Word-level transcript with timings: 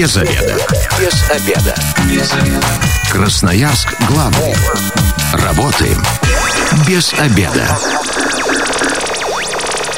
Без 0.00 0.16
обеда. 0.16 0.56
Без 0.98 1.30
обеда. 1.30 1.74
Без 2.10 2.32
обеда. 2.32 2.66
Красноярск 3.12 3.94
главный. 4.08 4.54
Работаем 5.34 6.02
без 6.88 7.12
обеда. 7.18 7.68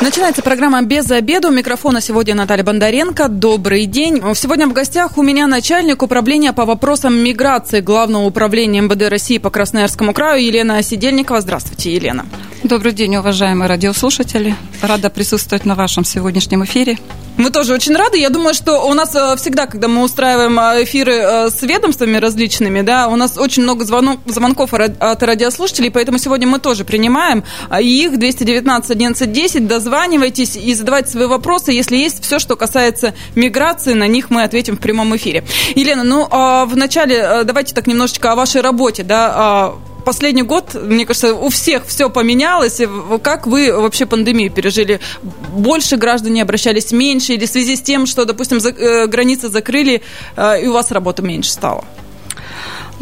Начинается 0.00 0.42
программа 0.42 0.82
«Без 0.82 1.08
обеда». 1.08 1.50
У 1.50 1.52
микрофона 1.52 2.00
сегодня 2.00 2.34
Наталья 2.34 2.64
Бондаренко. 2.64 3.28
Добрый 3.28 3.86
день. 3.86 4.20
Сегодня 4.34 4.66
в 4.66 4.72
гостях 4.72 5.18
у 5.18 5.22
меня 5.22 5.46
начальник 5.46 6.02
управления 6.02 6.52
по 6.52 6.64
вопросам 6.64 7.14
миграции 7.14 7.78
Главного 7.78 8.24
управления 8.24 8.80
МВД 8.80 9.08
России 9.08 9.38
по 9.38 9.50
Красноярскому 9.50 10.12
краю 10.12 10.44
Елена 10.44 10.82
Сидельникова. 10.82 11.40
Здравствуйте, 11.40 11.94
Елена. 11.94 12.26
Добрый 12.64 12.92
день, 12.92 13.16
уважаемые 13.16 13.68
радиослушатели. 13.68 14.54
Рада 14.82 15.10
присутствовать 15.10 15.64
на 15.64 15.74
вашем 15.74 16.04
сегодняшнем 16.04 16.62
эфире. 16.62 16.96
Мы 17.36 17.50
тоже 17.50 17.74
очень 17.74 17.96
рады. 17.96 18.18
Я 18.18 18.30
думаю, 18.30 18.54
что 18.54 18.86
у 18.86 18.94
нас 18.94 19.16
э, 19.16 19.34
всегда, 19.36 19.66
когда 19.66 19.88
мы 19.88 20.04
устраиваем 20.04 20.60
э, 20.60 20.84
эфиры 20.84 21.12
э, 21.12 21.50
с 21.50 21.60
ведомствами 21.62 22.18
различными, 22.18 22.82
да, 22.82 23.08
у 23.08 23.16
нас 23.16 23.36
очень 23.36 23.64
много 23.64 23.84
звонок, 23.84 24.20
звонков 24.26 24.74
от 24.74 25.22
радиослушателей, 25.24 25.90
поэтому 25.90 26.18
сегодня 26.18 26.46
мы 26.46 26.60
тоже 26.60 26.84
принимаем 26.84 27.42
а 27.68 27.80
их 27.80 28.16
219 28.16 28.90
11 28.92 29.32
10. 29.32 29.66
Дозванивайтесь 29.66 30.54
и 30.54 30.72
задавайте 30.72 31.10
свои 31.10 31.26
вопросы. 31.26 31.72
Если 31.72 31.96
есть 31.96 32.22
все, 32.22 32.38
что 32.38 32.54
касается 32.54 33.12
миграции, 33.34 33.94
на 33.94 34.06
них 34.06 34.30
мы 34.30 34.44
ответим 34.44 34.76
в 34.76 34.80
прямом 34.80 35.16
эфире. 35.16 35.42
Елена, 35.74 36.04
ну, 36.04 36.28
а 36.30 36.64
вначале 36.66 37.42
давайте 37.42 37.74
так 37.74 37.88
немножечко 37.88 38.30
о 38.30 38.36
вашей 38.36 38.60
работе, 38.60 39.02
да, 39.02 39.32
а 39.34 39.78
последний 40.04 40.42
год, 40.42 40.74
мне 40.74 41.06
кажется, 41.06 41.34
у 41.34 41.48
всех 41.48 41.86
все 41.86 42.10
поменялось. 42.10 42.80
Как 43.22 43.46
вы 43.46 43.72
вообще 43.72 44.06
пандемию 44.06 44.50
пережили? 44.50 45.00
Больше 45.52 45.96
граждане 45.96 46.42
обращались 46.42 46.92
меньше 46.92 47.34
или 47.34 47.46
в 47.46 47.50
связи 47.50 47.76
с 47.76 47.82
тем, 47.82 48.06
что, 48.06 48.24
допустим, 48.24 48.60
за, 48.60 48.70
э, 48.70 49.06
границы 49.06 49.48
закрыли, 49.48 50.02
э, 50.36 50.62
и 50.62 50.66
у 50.68 50.72
вас 50.72 50.90
работы 50.90 51.22
меньше 51.22 51.50
стало? 51.50 51.84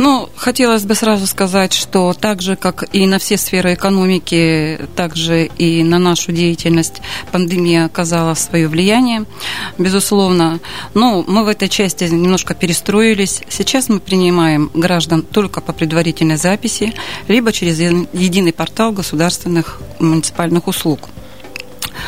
Ну, 0.02 0.30
хотелось 0.34 0.84
бы 0.84 0.94
сразу 0.94 1.26
сказать, 1.26 1.74
что 1.74 2.14
так 2.14 2.40
же, 2.40 2.56
как 2.56 2.84
и 2.94 3.06
на 3.06 3.18
все 3.18 3.36
сферы 3.36 3.74
экономики, 3.74 4.80
так 4.96 5.14
же 5.14 5.44
и 5.44 5.82
на 5.82 5.98
нашу 5.98 6.32
деятельность 6.32 7.02
пандемия 7.32 7.84
оказала 7.84 8.32
свое 8.32 8.66
влияние, 8.66 9.26
безусловно. 9.76 10.58
Но 10.94 11.22
мы 11.28 11.44
в 11.44 11.48
этой 11.48 11.68
части 11.68 12.04
немножко 12.04 12.54
перестроились. 12.54 13.42
Сейчас 13.50 13.90
мы 13.90 14.00
принимаем 14.00 14.70
граждан 14.72 15.20
только 15.20 15.60
по 15.60 15.74
предварительной 15.74 16.38
записи, 16.38 16.94
либо 17.28 17.52
через 17.52 17.78
единый 17.78 18.54
портал 18.54 18.92
государственных 18.92 19.82
муниципальных 19.98 20.66
услуг. 20.66 21.10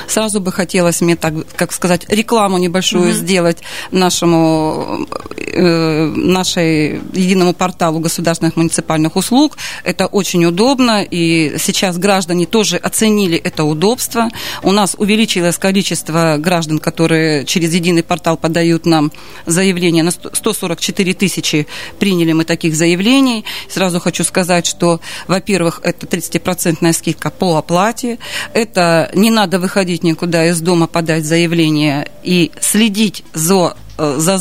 Сразу 0.06 0.41
бы 0.41 0.52
хотелось 0.52 1.00
мне, 1.00 1.16
так, 1.16 1.34
как 1.56 1.72
сказать, 1.72 2.05
рекламу 2.08 2.58
небольшую 2.58 3.11
mm-hmm. 3.11 3.12
сделать 3.12 3.58
нашему 3.91 5.06
э, 5.36 6.06
нашей 6.06 7.00
единому 7.12 7.52
порталу 7.52 8.00
государственных 8.00 8.56
муниципальных 8.56 9.16
услуг. 9.16 9.56
Это 9.84 10.06
очень 10.06 10.44
удобно, 10.44 11.02
и 11.02 11.56
сейчас 11.58 11.98
граждане 11.98 12.47
тоже 12.47 12.77
оценили 12.77 13.36
это 13.36 13.64
удобство. 13.64 14.28
У 14.62 14.72
нас 14.72 14.94
увеличилось 14.98 15.58
количество 15.58 16.36
граждан, 16.39 16.78
которые 16.78 17.44
через 17.44 17.74
единый 17.74 18.02
портал 18.02 18.36
подают 18.36 18.86
нам 18.86 19.12
заявления. 19.46 20.02
На 20.02 20.11
144 20.11 21.14
тысячи 21.14 21.67
приняли 21.98 22.33
мы 22.33 22.44
таких 22.44 22.74
заявлений. 22.74 23.44
Сразу 23.69 24.00
хочу 24.00 24.24
сказать, 24.24 24.67
что, 24.67 25.00
во-первых, 25.27 25.80
это 25.83 26.06
30% 26.06 26.92
скидка 26.92 27.30
по 27.30 27.56
оплате. 27.56 28.19
Это 28.55 29.11
не 29.14 29.30
надо 29.30 29.58
выходить 29.58 29.72
выходить 29.73 30.03
никуда 30.03 30.51
из 30.51 30.61
дома, 30.61 30.87
подать 30.87 31.25
заявление 31.25 32.06
и 32.23 32.53
следить 32.61 33.25
за 33.33 33.75
э, 33.97 34.17
за, 34.19 34.39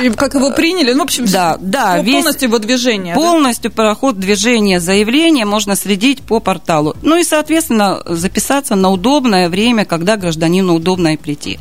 и 0.00 0.10
как 0.10 0.34
его 0.34 0.52
приняли, 0.52 0.92
ну, 0.92 1.00
в 1.00 1.02
общем, 1.02 1.26
да, 1.26 1.56
да, 1.60 1.98
весь, 1.98 2.14
полностью 2.14 2.48
его 2.48 2.58
движение. 2.58 3.16
Полностью 3.16 3.72
да? 3.72 3.82
проход 3.82 4.20
движения 4.20 4.78
заявления 4.78 5.44
можно 5.44 5.74
следить 5.74 6.22
по 6.22 6.38
порталу. 6.38 6.94
Ну 7.02 7.16
и, 7.16 7.24
соответственно, 7.24 8.00
записаться 8.06 8.76
на 8.76 8.90
удобное 8.90 9.48
время, 9.48 9.84
когда 9.86 10.16
гражданину 10.16 10.76
удобно 10.76 11.14
и 11.14 11.16
прийти. 11.16 11.58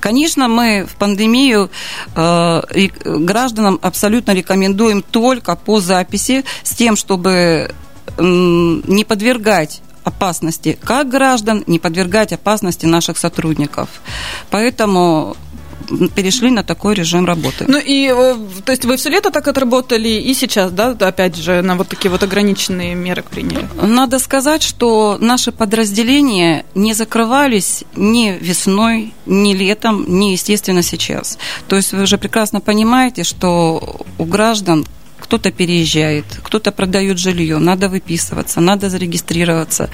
Конечно, 0.00 0.48
мы 0.48 0.84
в 0.84 0.96
пандемию 0.96 1.70
э, 2.16 2.88
гражданам 3.04 3.78
абсолютно 3.82 4.32
рекомендуем 4.32 5.02
только 5.02 5.54
по 5.54 5.78
записи 5.80 6.44
с 6.64 6.74
тем, 6.74 6.96
чтобы 6.96 7.72
не 8.18 9.04
подвергать 9.04 9.80
опасности 10.04 10.78
как 10.82 11.08
граждан, 11.08 11.64
не 11.66 11.78
подвергать 11.78 12.32
опасности 12.32 12.86
наших 12.86 13.18
сотрудников. 13.18 13.88
Поэтому 14.50 15.36
перешли 16.14 16.50
на 16.50 16.62
такой 16.62 16.94
режим 16.94 17.26
работы. 17.26 17.64
Ну 17.68 17.78
и, 17.78 18.12
э, 18.14 18.34
то 18.64 18.72
есть 18.72 18.84
вы 18.84 18.96
все 18.96 19.10
лето 19.10 19.30
так 19.30 19.48
отработали 19.48 20.08
и 20.08 20.34
сейчас, 20.34 20.70
да, 20.72 20.90
опять 20.90 21.36
же, 21.36 21.62
на 21.62 21.76
вот 21.76 21.88
такие 21.88 22.10
вот 22.10 22.22
ограниченные 22.22 22.94
меры 22.94 23.22
приняли? 23.22 23.68
Надо 23.80 24.18
сказать, 24.18 24.62
что 24.62 25.18
наши 25.20 25.52
подразделения 25.52 26.64
не 26.74 26.94
закрывались 26.94 27.84
ни 27.96 28.38
весной, 28.40 29.12
ни 29.26 29.54
летом, 29.54 30.04
ни, 30.08 30.32
естественно, 30.32 30.82
сейчас. 30.82 31.38
То 31.68 31.76
есть 31.76 31.92
вы 31.92 32.02
уже 32.02 32.18
прекрасно 32.18 32.60
понимаете, 32.60 33.24
что 33.24 34.04
у 34.18 34.24
граждан 34.24 34.86
кто-то 35.30 35.52
переезжает, 35.52 36.24
кто-то 36.42 36.72
продает 36.72 37.18
жилье, 37.18 37.58
надо 37.58 37.88
выписываться, 37.88 38.60
надо 38.60 38.90
зарегистрироваться, 38.90 39.88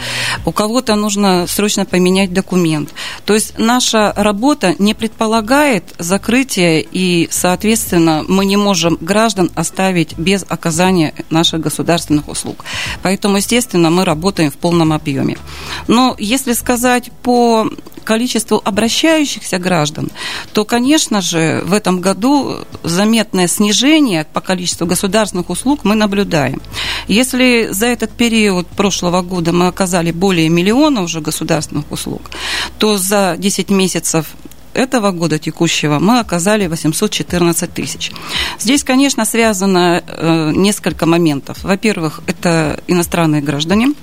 у 0.47 0.51
кого-то 0.51 0.95
нужно 0.95 1.47
срочно 1.47 1.85
поменять 1.85 2.33
документ. 2.33 2.89
То 3.27 3.35
есть 3.35 3.59
наша 3.59 4.15
работа 4.17 4.75
не 4.79 4.95
предполагает 4.95 5.85
закрытие, 5.99 6.81
и, 6.91 7.29
соответственно, 7.31 8.25
мы 8.27 8.47
не 8.47 8.57
можем 8.57 8.97
граждан 8.99 9.51
оставить 9.55 10.17
без 10.17 10.43
оказания 10.49 11.13
наших 11.29 11.61
государственных 11.61 12.29
услуг. 12.29 12.65
Поэтому, 13.03 13.37
естественно, 13.37 13.91
мы 13.91 14.07
работаем 14.07 14.51
в 14.51 14.57
полном 14.57 14.91
объеме. 14.91 15.37
Но 15.87 16.17
если 16.19 16.55
сказать 16.55 17.11
по 17.23 17.69
количеству 18.07 18.63
обращающихся 18.65 19.59
граждан, 19.59 20.11
то, 20.55 20.65
конечно 20.65 21.21
же, 21.21 21.63
в 21.67 21.75
этом 21.75 22.01
году 22.01 22.65
заметное 22.83 23.49
снижение 23.49 24.25
по 24.25 24.41
количеству 24.41 24.87
государственных 24.87 25.51
услуг 25.51 25.81
мы 25.85 25.95
наблюдаем. 25.95 26.63
Если 27.09 27.69
за 27.71 27.87
этот 27.87 28.11
период 28.11 28.67
прошлого 28.69 29.21
года 29.21 29.53
мы 29.53 29.67
оказали 29.67 30.13
более 30.13 30.49
миллиона 30.49 31.03
уже 31.03 31.21
государственных 31.21 31.91
услуг, 31.93 32.31
то 32.79 32.97
за 32.97 33.37
10 33.39 33.71
месяцев 33.71 34.27
этого 34.77 35.11
года 35.11 35.39
текущего 35.39 35.99
мы 35.99 36.21
оказали 36.21 36.67
814 36.67 37.73
тысяч. 37.73 38.13
Здесь, 38.59 38.85
конечно, 38.85 39.25
связано 39.25 40.03
э, 40.07 40.53
несколько 40.55 41.07
моментов. 41.07 41.65
Во-первых, 41.65 42.21
это 42.27 42.79
иностранные 42.87 43.43
граждане, 43.43 43.95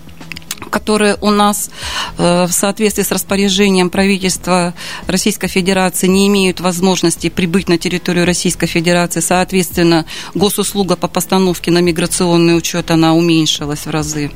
которые 0.70 1.18
у 1.22 1.30
нас 1.30 1.70
э, 2.18 2.46
в 2.46 2.52
соответствии 2.52 3.04
с 3.04 3.12
распоряжением 3.12 3.90
правительства 3.90 4.74
Российской 5.08 5.48
Федерации 5.48 6.08
не 6.08 6.28
имеют 6.28 6.60
возможности 6.60 7.30
прибыть 7.30 7.70
на 7.70 7.78
территорию 7.78 8.26
Российской 8.26 8.68
Федерации. 8.68 9.20
Соответственно, 9.20 10.06
госуслуга 10.34 10.96
по 10.96 11.08
постановке 11.08 11.72
на 11.72 11.80
миграционный 11.80 12.58
учет, 12.58 12.92
она 12.92 13.14
уменьшилась 13.14 13.86
в 13.86 13.90
разы. 13.90 14.32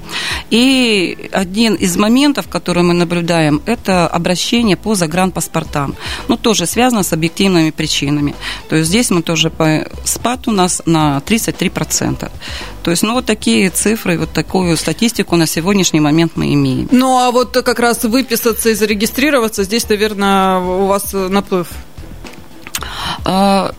И 0.49 1.29
один 1.31 1.75
из 1.75 1.97
моментов, 1.97 2.47
который 2.47 2.83
мы 2.83 2.93
наблюдаем, 2.93 3.61
это 3.65 4.07
обращение 4.07 4.77
по 4.77 4.95
загранпаспортам. 4.95 5.95
Ну, 6.27 6.37
тоже 6.37 6.65
связано 6.65 7.03
с 7.03 7.13
объективными 7.13 7.71
причинами. 7.71 8.35
То 8.69 8.75
есть 8.75 8.89
здесь 8.89 9.09
мы 9.09 9.21
тоже 9.21 9.49
по 9.49 9.87
спад 10.03 10.47
у 10.47 10.51
нас 10.51 10.81
на 10.85 11.21
33%. 11.25 12.31
То 12.87 12.91
есть, 12.91 13.03
ну, 13.03 13.15
вот 13.15 13.25
такие 13.25 13.69
цифры, 13.69 14.17
вот 14.17 14.31
такую 14.31 14.77
статистику 14.77 15.35
на 15.35 15.45
сегодняшний 15.45 15.99
момент 15.99 16.31
мы 16.35 16.53
имеем. 16.53 16.87
Ну, 16.89 17.17
а 17.17 17.31
вот 17.31 17.51
как 17.51 17.79
раз 17.79 18.05
выписаться 18.05 18.69
и 18.69 18.73
зарегистрироваться, 18.75 19.65
здесь, 19.65 19.89
наверное, 19.89 20.59
у 20.59 20.85
вас 20.85 21.11
наплыв 21.11 21.67
а, 23.25 23.73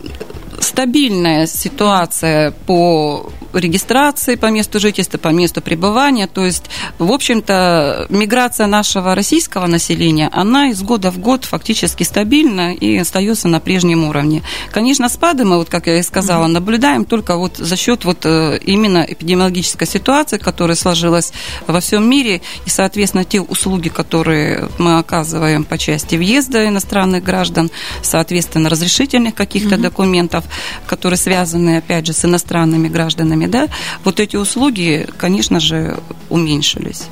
стабильная 0.59 1.47
ситуация 1.47 2.51
по 2.67 3.31
регистрации 3.53 4.35
по 4.35 4.47
месту 4.47 4.79
жительства, 4.79 5.17
по 5.17 5.29
месту 5.29 5.61
пребывания. 5.61 6.27
То 6.27 6.45
есть, 6.45 6.65
в 6.97 7.11
общем-то, 7.11 8.07
миграция 8.09 8.67
нашего 8.67 9.15
российского 9.15 9.67
населения, 9.67 10.29
она 10.31 10.69
из 10.69 10.81
года 10.81 11.11
в 11.11 11.17
год 11.17 11.45
фактически 11.45 12.03
стабильна 12.03 12.73
и 12.73 12.97
остается 12.97 13.47
на 13.47 13.59
прежнем 13.59 14.05
уровне. 14.05 14.43
Конечно, 14.71 15.09
спады 15.09 15.45
мы, 15.45 15.57
вот 15.57 15.69
как 15.69 15.87
я 15.87 15.99
и 15.99 16.03
сказала, 16.03 16.47
наблюдаем 16.47 17.05
только 17.05 17.37
вот 17.37 17.57
за 17.57 17.75
счет 17.75 18.05
вот 18.05 18.25
э, 18.25 18.59
именно 18.65 19.05
эпидемиологической 19.07 19.87
ситуации, 19.87 20.37
которая 20.37 20.75
сложилась 20.75 21.31
во 21.67 21.79
всем 21.79 22.09
мире, 22.09 22.41
и, 22.65 22.69
соответственно, 22.69 23.23
те 23.23 23.41
услуги, 23.41 23.89
которые 23.89 24.69
мы 24.77 24.97
оказываем 24.97 25.63
по 25.63 25.77
части 25.77 26.15
въезда 26.15 26.67
иностранных 26.67 27.23
граждан, 27.23 27.69
соответственно, 28.01 28.69
разрешительных 28.69 29.35
каких-то 29.35 29.75
mm-hmm. 29.75 29.81
документов, 29.81 30.45
которые 30.85 31.17
связаны, 31.17 31.77
опять 31.77 32.05
же, 32.05 32.13
с 32.13 32.25
иностранными 32.25 32.87
гражданами, 32.87 33.38
вами, 33.39 33.51
да, 33.51 33.67
вот 34.03 34.19
эти 34.19 34.35
услуги, 34.35 35.07
конечно 35.17 35.59
же, 35.59 35.97
уменьшились. 36.29 37.07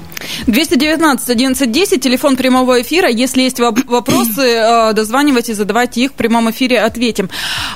219 0.48 1.30
1110, 1.30 2.02
телефон 2.02 2.36
прямого 2.36 2.82
эфира. 2.82 3.10
Если 3.10 3.44
есть 3.44 3.60
вопросы, 3.88 4.42
э, 4.42 4.94
дозванивайте, 4.94 5.54
задавайте 5.54 6.02
их 6.02 6.12
в 6.12 6.14
прямом 6.14 6.50
эфире, 6.52 6.80
ответим. 6.80 7.30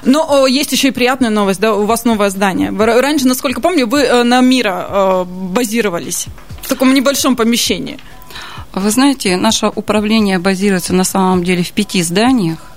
Но 0.05 0.47
есть 0.47 0.71
еще 0.71 0.89
и 0.89 0.91
приятная 0.91 1.29
новость, 1.29 1.59
да, 1.59 1.73
у 1.73 1.85
вас 1.85 2.05
новое 2.05 2.29
здание. 2.29 2.71
Раньше, 2.71 3.27
насколько 3.27 3.61
помню, 3.61 3.87
вы 3.87 4.01
э, 4.01 4.23
на 4.23 4.41
Мира 4.41 4.87
э, 4.89 5.23
базировались 5.25 6.27
в 6.61 6.67
таком 6.67 6.93
небольшом 6.93 7.35
помещении. 7.35 7.97
Вы 8.73 8.89
знаете, 8.89 9.35
наше 9.37 9.67
управление 9.67 10.39
базируется 10.39 10.93
на 10.93 11.03
самом 11.03 11.43
деле 11.43 11.61
в 11.61 11.71
пяти 11.71 12.03
зданиях 12.03 12.70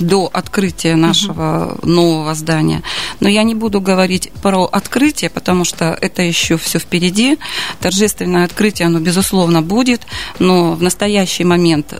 до 0.00 0.28
открытия 0.32 0.96
нашего 0.96 1.76
угу. 1.78 1.88
нового 1.88 2.34
здания. 2.34 2.82
Но 3.20 3.28
я 3.28 3.42
не 3.42 3.54
буду 3.54 3.80
говорить 3.80 4.30
про 4.42 4.64
открытие, 4.64 5.30
потому 5.30 5.64
что 5.64 5.96
это 6.00 6.22
еще 6.22 6.56
все 6.56 6.78
впереди. 6.78 7.38
Торжественное 7.80 8.44
открытие, 8.44 8.86
оно, 8.86 8.98
безусловно, 9.00 9.62
будет, 9.62 10.02
но 10.38 10.72
в 10.72 10.82
настоящий 10.82 11.44
момент 11.44 11.94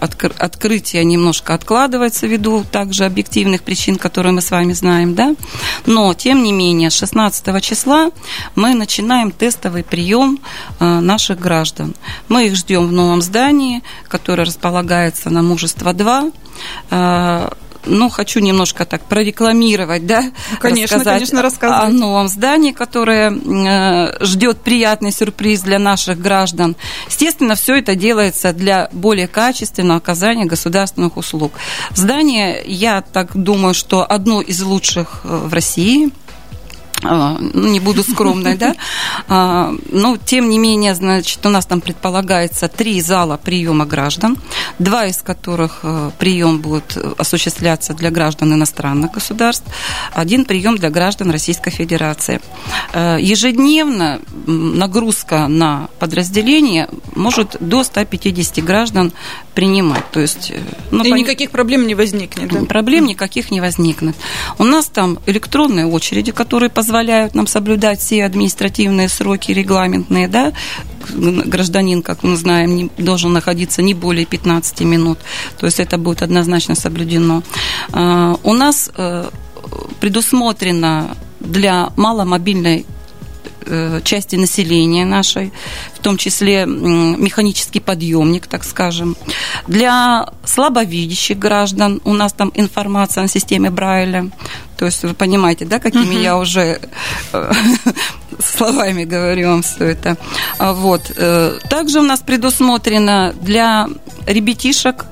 э, 0.00 0.30
открытие 0.38 1.04
немножко 1.04 1.54
откладывается 1.54 2.26
ввиду 2.26 2.64
также 2.64 3.04
объективных 3.04 3.62
причин, 3.62 3.96
которые 3.96 4.32
мы 4.32 4.40
с 4.40 4.50
вами 4.50 4.72
знаем, 4.72 5.14
да. 5.14 5.34
Но, 5.86 6.12
тем 6.14 6.42
не 6.42 6.52
менее, 6.52 6.90
16 6.90 7.62
числа 7.62 8.10
мы 8.54 8.74
начинаем 8.74 9.30
тестовый 9.30 9.84
прием 9.84 10.38
э, 10.78 11.00
наших 11.00 11.38
граждан. 11.38 11.94
Мы 12.28 12.46
их 12.46 12.56
ждем 12.56 12.88
в 12.88 12.92
новом 12.92 13.22
здании, 13.22 13.82
которое 14.08 14.44
располагается 14.44 15.30
на 15.30 15.42
Мужество 15.42 15.92
2 15.92 16.30
ну, 17.84 18.08
хочу 18.08 18.40
немножко 18.40 18.84
так 18.84 19.02
прорекламировать, 19.02 20.06
да, 20.06 20.22
ну, 20.22 20.56
конечно, 20.58 20.96
рассказать 20.96 21.14
конечно, 21.14 21.42
рассказывать. 21.42 21.88
о 21.88 21.88
новом 21.90 22.28
здании, 22.28 22.72
которое 22.72 23.30
э, 23.32 24.24
ждет 24.24 24.60
приятный 24.60 25.12
сюрприз 25.12 25.62
для 25.62 25.78
наших 25.78 26.18
граждан. 26.20 26.76
Естественно, 27.08 27.54
все 27.54 27.78
это 27.78 27.94
делается 27.94 28.52
для 28.52 28.88
более 28.92 29.28
качественного 29.28 29.98
оказания 29.98 30.44
государственных 30.44 31.16
услуг. 31.16 31.52
Здание, 31.94 32.62
я 32.66 33.02
так 33.02 33.36
думаю, 33.36 33.74
что 33.74 34.04
одно 34.04 34.40
из 34.40 34.60
лучших 34.62 35.22
э, 35.24 35.36
в 35.46 35.52
России– 35.52 36.10
ну, 37.02 37.68
не 37.68 37.80
буду 37.80 38.02
скромной, 38.02 38.56
да, 38.56 38.74
а, 39.28 39.72
но 39.90 40.16
тем 40.16 40.48
не 40.48 40.58
менее, 40.58 40.94
значит, 40.94 41.44
у 41.46 41.48
нас 41.48 41.66
там 41.66 41.80
предполагается 41.80 42.68
три 42.68 43.00
зала 43.00 43.38
приема 43.42 43.86
граждан, 43.86 44.36
два 44.78 45.06
из 45.06 45.18
которых 45.22 45.80
э, 45.82 46.10
прием 46.18 46.58
будет 46.60 46.96
осуществляться 47.18 47.94
для 47.94 48.10
граждан 48.10 48.52
иностранных 48.54 49.12
государств, 49.12 49.66
один 50.12 50.44
прием 50.44 50.76
для 50.76 50.90
граждан 50.90 51.30
Российской 51.30 51.70
Федерации. 51.70 52.40
Э, 52.92 53.18
ежедневно 53.20 54.20
нагрузка 54.46 55.48
на 55.48 55.88
подразделение 55.98 56.88
может 57.14 57.56
до 57.60 57.82
150 57.82 58.64
граждан 58.64 59.12
принимать. 59.54 60.10
То 60.10 60.20
есть, 60.20 60.50
э, 60.50 60.60
ну, 60.90 61.04
И 61.04 61.10
пон... 61.10 61.18
никаких 61.18 61.50
проблем 61.50 61.86
не 61.86 61.94
возникнет. 61.94 62.52
Да? 62.52 62.64
Проблем 62.64 63.06
никаких 63.06 63.50
не 63.50 63.60
возникнет. 63.60 64.16
У 64.58 64.64
нас 64.64 64.86
там 64.86 65.18
электронные 65.26 65.86
очереди, 65.86 66.32
которые 66.32 66.68
позволяют 66.70 66.89
позволяют 66.90 67.36
нам 67.36 67.46
соблюдать 67.46 68.00
все 68.00 68.24
административные 68.24 69.08
сроки 69.08 69.52
регламентные, 69.52 70.26
да, 70.26 70.52
гражданин, 71.46 72.02
как 72.02 72.24
мы 72.24 72.34
знаем, 72.34 72.74
не, 72.74 72.90
должен 72.98 73.32
находиться 73.32 73.80
не 73.80 73.94
более 73.94 74.26
15 74.26 74.80
минут, 74.80 75.20
то 75.56 75.66
есть 75.66 75.78
это 75.78 75.98
будет 75.98 76.22
однозначно 76.22 76.74
соблюдено. 76.74 77.44
А, 77.92 78.36
у 78.42 78.54
нас 78.54 78.90
э, 78.96 79.30
предусмотрено 80.00 81.16
для 81.38 81.90
маломобильной 81.96 82.86
э, 83.66 84.00
части 84.02 84.34
населения 84.34 85.04
нашей, 85.04 85.52
в 85.94 86.00
том 86.00 86.16
числе 86.16 86.66
механический 86.66 87.78
подъемник, 87.78 88.48
так 88.48 88.64
скажем. 88.64 89.16
Для 89.68 90.28
слабовидящих 90.44 91.38
граждан 91.38 92.00
у 92.02 92.14
нас 92.14 92.32
там 92.32 92.50
информация 92.56 93.22
на 93.22 93.28
системе 93.28 93.70
Брайля. 93.70 94.30
То 94.80 94.86
есть 94.86 95.02
вы 95.02 95.12
понимаете, 95.12 95.66
да, 95.66 95.78
какими 95.78 96.14
uh-huh. 96.14 96.22
я 96.22 96.38
уже 96.38 96.80
э, 97.34 97.52
словами 98.38 99.04
говорю 99.04 99.48
вам 99.48 99.62
все 99.62 99.84
это. 99.84 100.16
А 100.56 100.72
вот. 100.72 101.12
Э, 101.18 101.58
также 101.68 102.00
у 102.00 102.02
нас 102.02 102.20
предусмотрено 102.20 103.34
для 103.42 103.88
ребятишек 104.26 105.04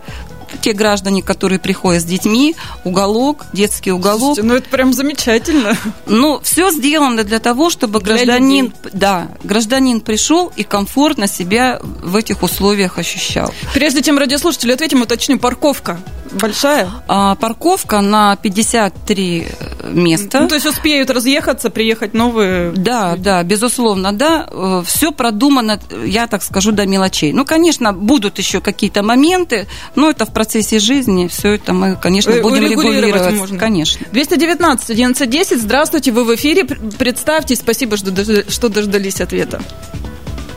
те 0.61 0.73
граждане, 0.73 1.23
которые 1.23 1.59
приходят 1.59 2.03
с 2.03 2.05
детьми, 2.05 2.57
уголок, 2.85 3.47
детский 3.53 3.93
уголок. 3.93 4.37
Слушайте, 4.37 4.43
ну 4.43 4.55
это 4.55 4.69
прям 4.69 4.93
замечательно. 4.93 5.77
Ну, 6.07 6.41
все 6.43 6.71
сделано 6.71 7.25
для 7.25 7.39
того, 7.39 7.71
чтобы 7.71 8.01
для 8.01 8.15
гражданин, 8.15 8.67
людей. 8.67 8.91
да, 8.93 9.29
гражданин 9.43 10.01
пришел 10.01 10.53
и 10.57 10.65
комфортно 10.65 11.27
себя 11.27 11.81
в 11.83 12.17
этих 12.17 12.43
условиях 12.43 12.99
ощущал. 12.99 13.53
Прежде 13.75 14.03
чем 14.03 14.19
радиослушатели 14.19 14.73
ответим, 14.73 15.03
уточню, 15.03 15.39
парковка 15.39 15.99
большая? 16.33 16.91
А, 17.07 17.35
парковка 17.35 18.01
на 18.01 18.37
53 18.37 19.49
места. 19.91 20.41
Ну, 20.41 20.49
то 20.49 20.55
есть 20.55 20.67
успеют 20.67 21.11
разъехаться, 21.11 21.71
приехать 21.71 22.15
новые? 22.15 22.73
Да, 22.73 23.17
да, 23.17 23.43
безусловно, 23.43 24.13
да. 24.13 24.47
Э, 24.51 24.83
все 24.85 25.13
продумано, 25.13 25.81
я 26.05 26.27
так 26.27 26.43
скажу, 26.43 26.73
до 26.73 26.87
мелочей. 26.87 27.33
Ну, 27.33 27.45
конечно, 27.45 27.93
будут 27.93 28.39
еще 28.39 28.61
какие-то 28.61 29.03
моменты, 29.03 29.67
но 29.95 30.11
это 30.11 30.27
в 30.27 30.33
процессе 30.33 30.48
жизни, 30.79 31.29
все 31.29 31.55
это 31.55 31.73
мы, 31.73 31.97
конечно, 31.97 32.31
э, 32.31 32.43
будем 32.43 32.65
регулировать. 32.65 33.35
Можно. 33.35 33.59
Конечно. 33.59 34.07
219 34.13 34.91
1110, 34.91 35.61
здравствуйте, 35.61 36.13
вы 36.13 36.25
в 36.25 36.35
эфире, 36.35 36.65
представьтесь, 36.65 37.59
спасибо, 37.59 37.97
что 37.97 38.69
дождались 38.69 39.21
ответа. 39.21 39.61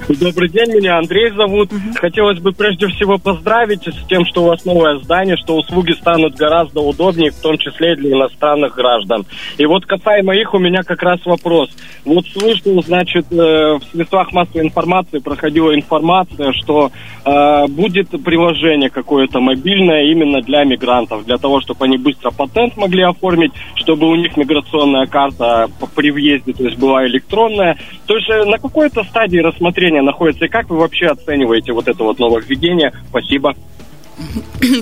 Добрый 0.08 0.50
день, 0.50 0.74
меня 0.76 0.98
Андрей 0.98 1.30
зовут. 1.32 1.72
Угу. 1.72 1.80
Хотелось 1.96 2.40
бы 2.40 2.52
прежде 2.52 2.88
всего 2.88 3.18
поздравить 3.18 3.88
с 3.88 4.08
тем, 4.08 4.26
что 4.26 4.44
у 4.44 4.48
вас 4.48 4.66
новое 4.66 4.98
здание, 5.00 5.38
что 5.38 5.58
услуги 5.58 5.92
станут 5.92 6.36
гораздо 6.36 6.82
удобнее, 6.82 7.32
в 7.32 7.40
том 7.40 7.58
числе 7.58 7.96
для 7.96 8.12
иностранных 8.18 8.76
граждан. 8.76 9.26
И 9.58 9.66
вот 9.66 9.86
касаемо 9.86 10.36
их, 10.36 10.54
у 10.54 10.60
меня 10.60 10.84
как 10.84 11.04
раз 11.04 11.20
вопрос. 11.26 11.70
Вот 12.04 12.26
слышал, 12.28 12.82
значит, 12.84 13.32
э, 13.32 13.36
в 13.36 13.82
средствах 13.92 14.34
массовой 14.34 14.66
информации 14.66 15.20
проходила 15.20 15.74
информация, 15.74 16.52
что 16.54 16.92
э, 17.24 17.68
будет 17.68 18.10
приложение 18.24 18.90
какое-то 18.90 19.40
мобильное 19.40 20.06
именно 20.06 20.42
для 20.42 20.64
мигрантов, 20.64 21.26
для 21.26 21.38
того, 21.38 21.62
чтобы 21.62 21.86
они 21.86 21.98
быстро 21.98 22.32
патент 22.32 22.76
могли 22.76 23.04
оформить, 23.04 23.52
чтобы 23.76 24.08
у 24.08 24.16
них 24.16 24.36
миграционная 24.36 25.06
карта 25.06 25.70
при 25.96 26.12
въезде, 26.12 26.54
то 26.54 26.64
есть 26.64 26.78
была 26.78 27.06
электронная. 27.06 27.78
То 28.08 28.16
есть 28.16 28.30
э, 28.30 28.46
на 28.46 28.58
какой-то 28.58 29.04
стадии 29.04 29.38
рассмотрения 29.38 29.91
находится, 30.00 30.46
и 30.46 30.48
как 30.48 30.70
вы 30.70 30.78
вообще 30.78 31.08
оцениваете 31.08 31.74
вот 31.74 31.88
это 31.88 32.04
вот 32.04 32.20
нововведение? 32.20 32.94
Спасибо. 33.10 33.56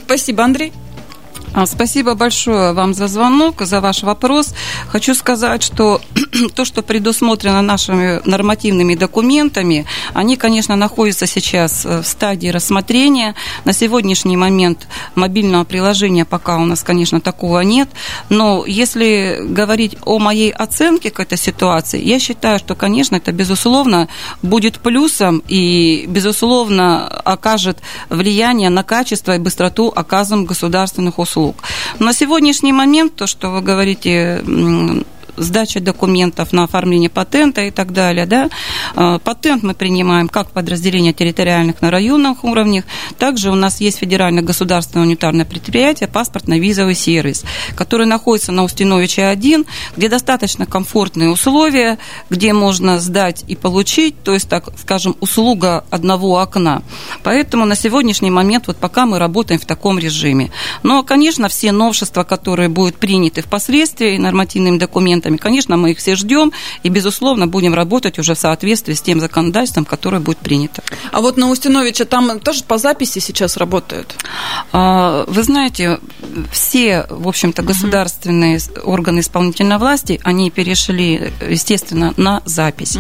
Спасибо, 0.06 0.44
Андрей. 0.44 0.72
А, 1.52 1.66
спасибо 1.66 2.14
большое 2.14 2.74
вам 2.74 2.94
за 2.94 3.08
звонок, 3.08 3.62
за 3.62 3.82
ваш 3.82 4.04
вопрос. 4.04 4.54
Хочу 4.88 5.16
сказать, 5.16 5.64
что 5.64 6.00
то, 6.56 6.64
что 6.64 6.84
предусмотрено 6.84 7.64
нашими 7.64 8.22
нормативными 8.24 8.94
документами, 8.94 9.86
они, 10.14 10.38
конечно, 10.38 10.76
находятся 10.76 11.26
сейчас 11.26 11.86
э, 11.86 12.02
в 12.04 12.08
стадии 12.08 12.50
рассмотрения. 12.50 13.34
На 13.66 13.74
сегодняшний 13.74 14.38
момент 14.38 14.88
мобильного 15.16 15.64
приложения 15.64 16.24
пока 16.24 16.58
у 16.58 16.66
нас, 16.66 16.84
конечно, 16.84 17.20
такого 17.20 17.62
нет. 17.62 17.90
Но 18.30 18.64
если 18.68 19.40
говорить 19.42 19.98
о 20.06 20.20
моей 20.20 20.52
оценке 20.52 21.10
к 21.10 21.20
этой 21.20 21.38
ситуации, 21.38 22.00
я 22.00 22.20
считаю, 22.20 22.60
что, 22.60 22.76
конечно, 22.76 23.16
это, 23.16 23.32
безусловно, 23.32 24.08
будет 24.44 24.80
плюсом 24.80 25.42
и, 25.48 26.06
безусловно, 26.08 27.08
окажет 27.08 27.80
влияние 28.10 28.70
на 28.70 28.84
качество 28.84 29.36
и 29.36 29.40
быстроту 29.40 29.92
оказываемых 29.96 30.50
государственных 30.50 31.18
услуг 31.18 31.39
услуг. 31.40 31.64
На 32.00 32.14
сегодняшний 32.14 32.74
момент 32.74 33.16
то, 33.16 33.28
что 33.28 33.50
вы 33.50 33.62
говорите, 33.62 34.42
сдача 35.40 35.80
документов 35.80 36.54
на 36.54 36.64
оформление 36.64 37.10
патента 37.10 37.62
и 37.62 37.72
так 37.72 37.94
далее. 37.94 38.26
Да? 38.26 38.50
А, 38.96 39.20
патент 39.20 39.64
мы 39.64 39.74
принимаем 39.74 40.30
как 40.30 40.52
подразделение 40.52 41.14
территориальных 41.14 41.82
на 41.82 41.92
районных 41.92 42.44
уровнях, 42.44 42.86
также 43.18 43.52
у 43.52 43.56
нас 43.56 43.82
есть 43.82 44.00
федеральное 44.00 44.44
государственное 44.44 45.06
унитарное 45.06 45.46
предприятие 45.46 46.08
паспортно-визовый 46.08 46.96
сервис, 46.96 47.44
который 47.76 48.06
находится 48.06 48.52
на 48.52 48.64
Устиновича 48.64 49.30
1, 49.30 49.66
где 49.98 50.10
достаточно 50.10 50.66
комфортные 50.66 51.30
условия, 51.30 51.98
где 52.30 52.54
можно 52.54 53.00
сдать 53.00 53.44
и 53.48 53.56
получить, 53.56 54.22
то 54.24 54.34
есть, 54.34 54.50
так 54.50 54.70
скажем, 54.80 55.16
услуга 55.20 55.84
одного 55.90 56.40
окна. 56.40 56.82
Поэтому 57.24 57.66
на 57.66 57.76
сегодняшний 57.76 58.32
момент 58.32 58.68
вот 58.68 58.78
пока 58.78 59.06
мы 59.06 59.20
работаем 59.20 59.60
в 59.60 59.66
таком 59.66 60.00
режиме. 60.00 60.52
Но, 60.84 61.04
конечно, 61.04 61.48
все 61.50 61.72
новшества, 61.72 62.24
которые 62.24 62.70
будут 62.70 62.98
приняты 62.98 63.42
впоследствии 63.42 64.18
нормативными 64.18 64.78
документами, 64.78 65.29
проектами. 65.30 65.38
Конечно, 65.38 65.78
мы 65.78 65.92
их 65.92 65.98
все 65.98 66.16
ждем 66.16 66.52
и, 66.84 66.90
безусловно, 66.90 67.48
будем 67.48 67.74
работать 67.74 68.20
уже 68.20 68.34
в 68.34 68.40
соответствии 68.40 68.94
с 68.94 69.02
тем 69.02 69.20
законодательством, 69.20 69.86
которое 69.86 70.20
будет 70.20 70.38
принято. 70.38 70.84
А 71.12 71.22
вот 71.22 71.38
на 71.38 71.50
Устиновича 71.50 72.06
там 72.06 72.40
тоже 72.40 72.64
по 72.64 72.78
записи 72.78 73.20
сейчас 73.20 73.58
работают? 73.58 74.16
А, 74.72 75.26
вы 75.28 75.44
знаете, 75.44 76.00
все, 76.52 77.06
в 77.10 77.28
общем-то, 77.28 77.62
государственные 77.62 78.58
uh-huh. 78.58 78.82
органы 78.82 79.20
исполнительной 79.20 79.78
власти, 79.78 80.20
они 80.24 80.52
перешли, 80.52 81.32
естественно, 81.50 82.14
на 82.18 82.42
запись. 82.46 82.98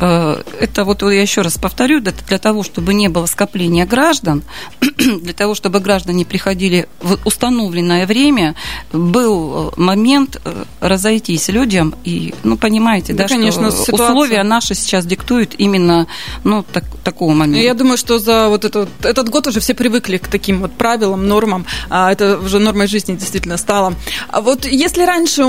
Uh-huh. 0.00 0.44
Это 0.60 0.84
вот 0.84 1.02
я 1.02 1.22
еще 1.22 1.42
раз 1.42 1.58
повторю, 1.58 2.00
для 2.00 2.38
того, 2.38 2.62
чтобы 2.62 2.94
не 2.94 3.08
было 3.08 3.26
скопления 3.26 3.86
граждан, 3.86 4.42
для 4.80 5.32
того, 5.32 5.54
чтобы 5.54 5.80
граждане 5.80 6.24
приходили 6.24 6.86
в 7.00 7.18
установленное 7.24 8.06
время, 8.06 8.54
был 8.92 9.72
момент 9.76 10.40
разойтись 10.80 11.48
людям 11.48 11.65
и, 12.04 12.34
ну, 12.44 12.56
понимаете, 12.56 13.12
да, 13.12 13.24
да 13.24 13.28
конечно, 13.28 13.70
что 13.70 13.84
ситуация... 13.84 14.08
условия 14.08 14.42
наши 14.42 14.74
сейчас 14.74 15.06
диктуют 15.06 15.54
именно, 15.58 16.06
ну, 16.44 16.64
так, 16.72 16.84
такого 17.04 17.32
момента. 17.32 17.64
Я 17.64 17.74
думаю, 17.74 17.96
что 17.96 18.18
за 18.18 18.48
вот 18.48 18.64
этот, 18.64 18.88
этот 19.02 19.28
год 19.28 19.46
уже 19.46 19.60
все 19.60 19.74
привыкли 19.74 20.16
к 20.18 20.28
таким 20.28 20.60
вот 20.60 20.72
правилам, 20.72 21.26
нормам, 21.28 21.66
а 21.90 22.12
это 22.12 22.38
уже 22.38 22.58
нормой 22.58 22.86
жизни 22.86 23.16
действительно 23.16 23.56
стало. 23.56 23.94
А 24.28 24.40
вот 24.40 24.66
если 24.66 25.04
раньше, 25.04 25.42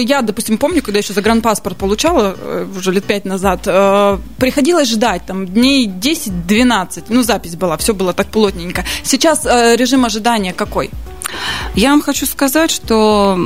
я, 0.00 0.22
допустим, 0.22 0.58
помню, 0.58 0.82
когда 0.82 0.98
еще 0.98 1.12
загранпаспорт 1.12 1.76
получала, 1.76 2.36
э, 2.36 2.66
уже 2.76 2.92
лет 2.92 3.04
пять 3.04 3.24
назад, 3.24 3.62
э, 3.66 4.18
приходилось 4.38 4.88
ждать 4.88 5.22
там 5.26 5.46
дней 5.46 5.88
10-12, 5.88 7.04
ну, 7.08 7.22
запись 7.22 7.56
была, 7.56 7.76
все 7.76 7.94
было 7.94 8.12
так 8.12 8.28
плотненько. 8.28 8.84
Сейчас 9.02 9.44
э, 9.46 9.76
режим 9.76 10.04
ожидания 10.04 10.52
какой? 10.52 10.90
Я 11.74 11.90
вам 11.90 12.02
хочу 12.02 12.26
сказать, 12.26 12.70
что 12.70 13.38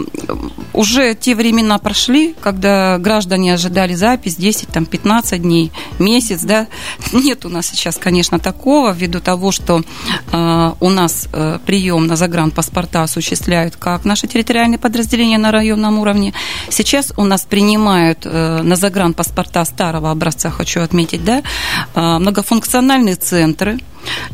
уже 0.73 1.15
те 1.15 1.35
времена 1.35 1.79
прошли, 1.79 2.18
когда 2.41 2.99
граждане 2.99 3.55
ожидали 3.55 3.95
запись 3.95 4.37
10, 4.37 4.69
там, 4.69 4.87
15 4.87 5.43
дней, 5.43 5.73
месяц, 5.99 6.43
да. 6.43 6.67
Нет 7.13 7.45
у 7.45 7.49
нас 7.49 7.67
сейчас, 7.67 7.97
конечно, 7.97 8.39
такого, 8.39 8.93
ввиду 8.93 9.21
того, 9.21 9.53
что 9.53 9.83
э, 10.33 10.73
у 10.81 10.91
нас 10.91 11.29
э, 11.33 11.59
прием 11.65 12.07
на 12.07 12.17
загранпаспорта 12.17 13.03
осуществляют 13.03 13.77
как 13.77 14.05
наши 14.05 14.27
территориальные 14.27 14.79
подразделения 14.79 15.39
на 15.39 15.53
районном 15.53 15.99
уровне. 15.99 16.33
Сейчас 16.69 17.13
у 17.17 17.25
нас 17.25 17.43
принимают 17.43 18.21
э, 18.25 18.63
на 18.63 18.77
загранпаспорта 18.77 19.65
старого 19.65 20.11
образца, 20.11 20.51
хочу 20.51 20.81
отметить, 20.81 21.25
да, 21.25 21.43
э, 21.95 22.19
многофункциональные 22.19 23.17
центры, 23.17 23.79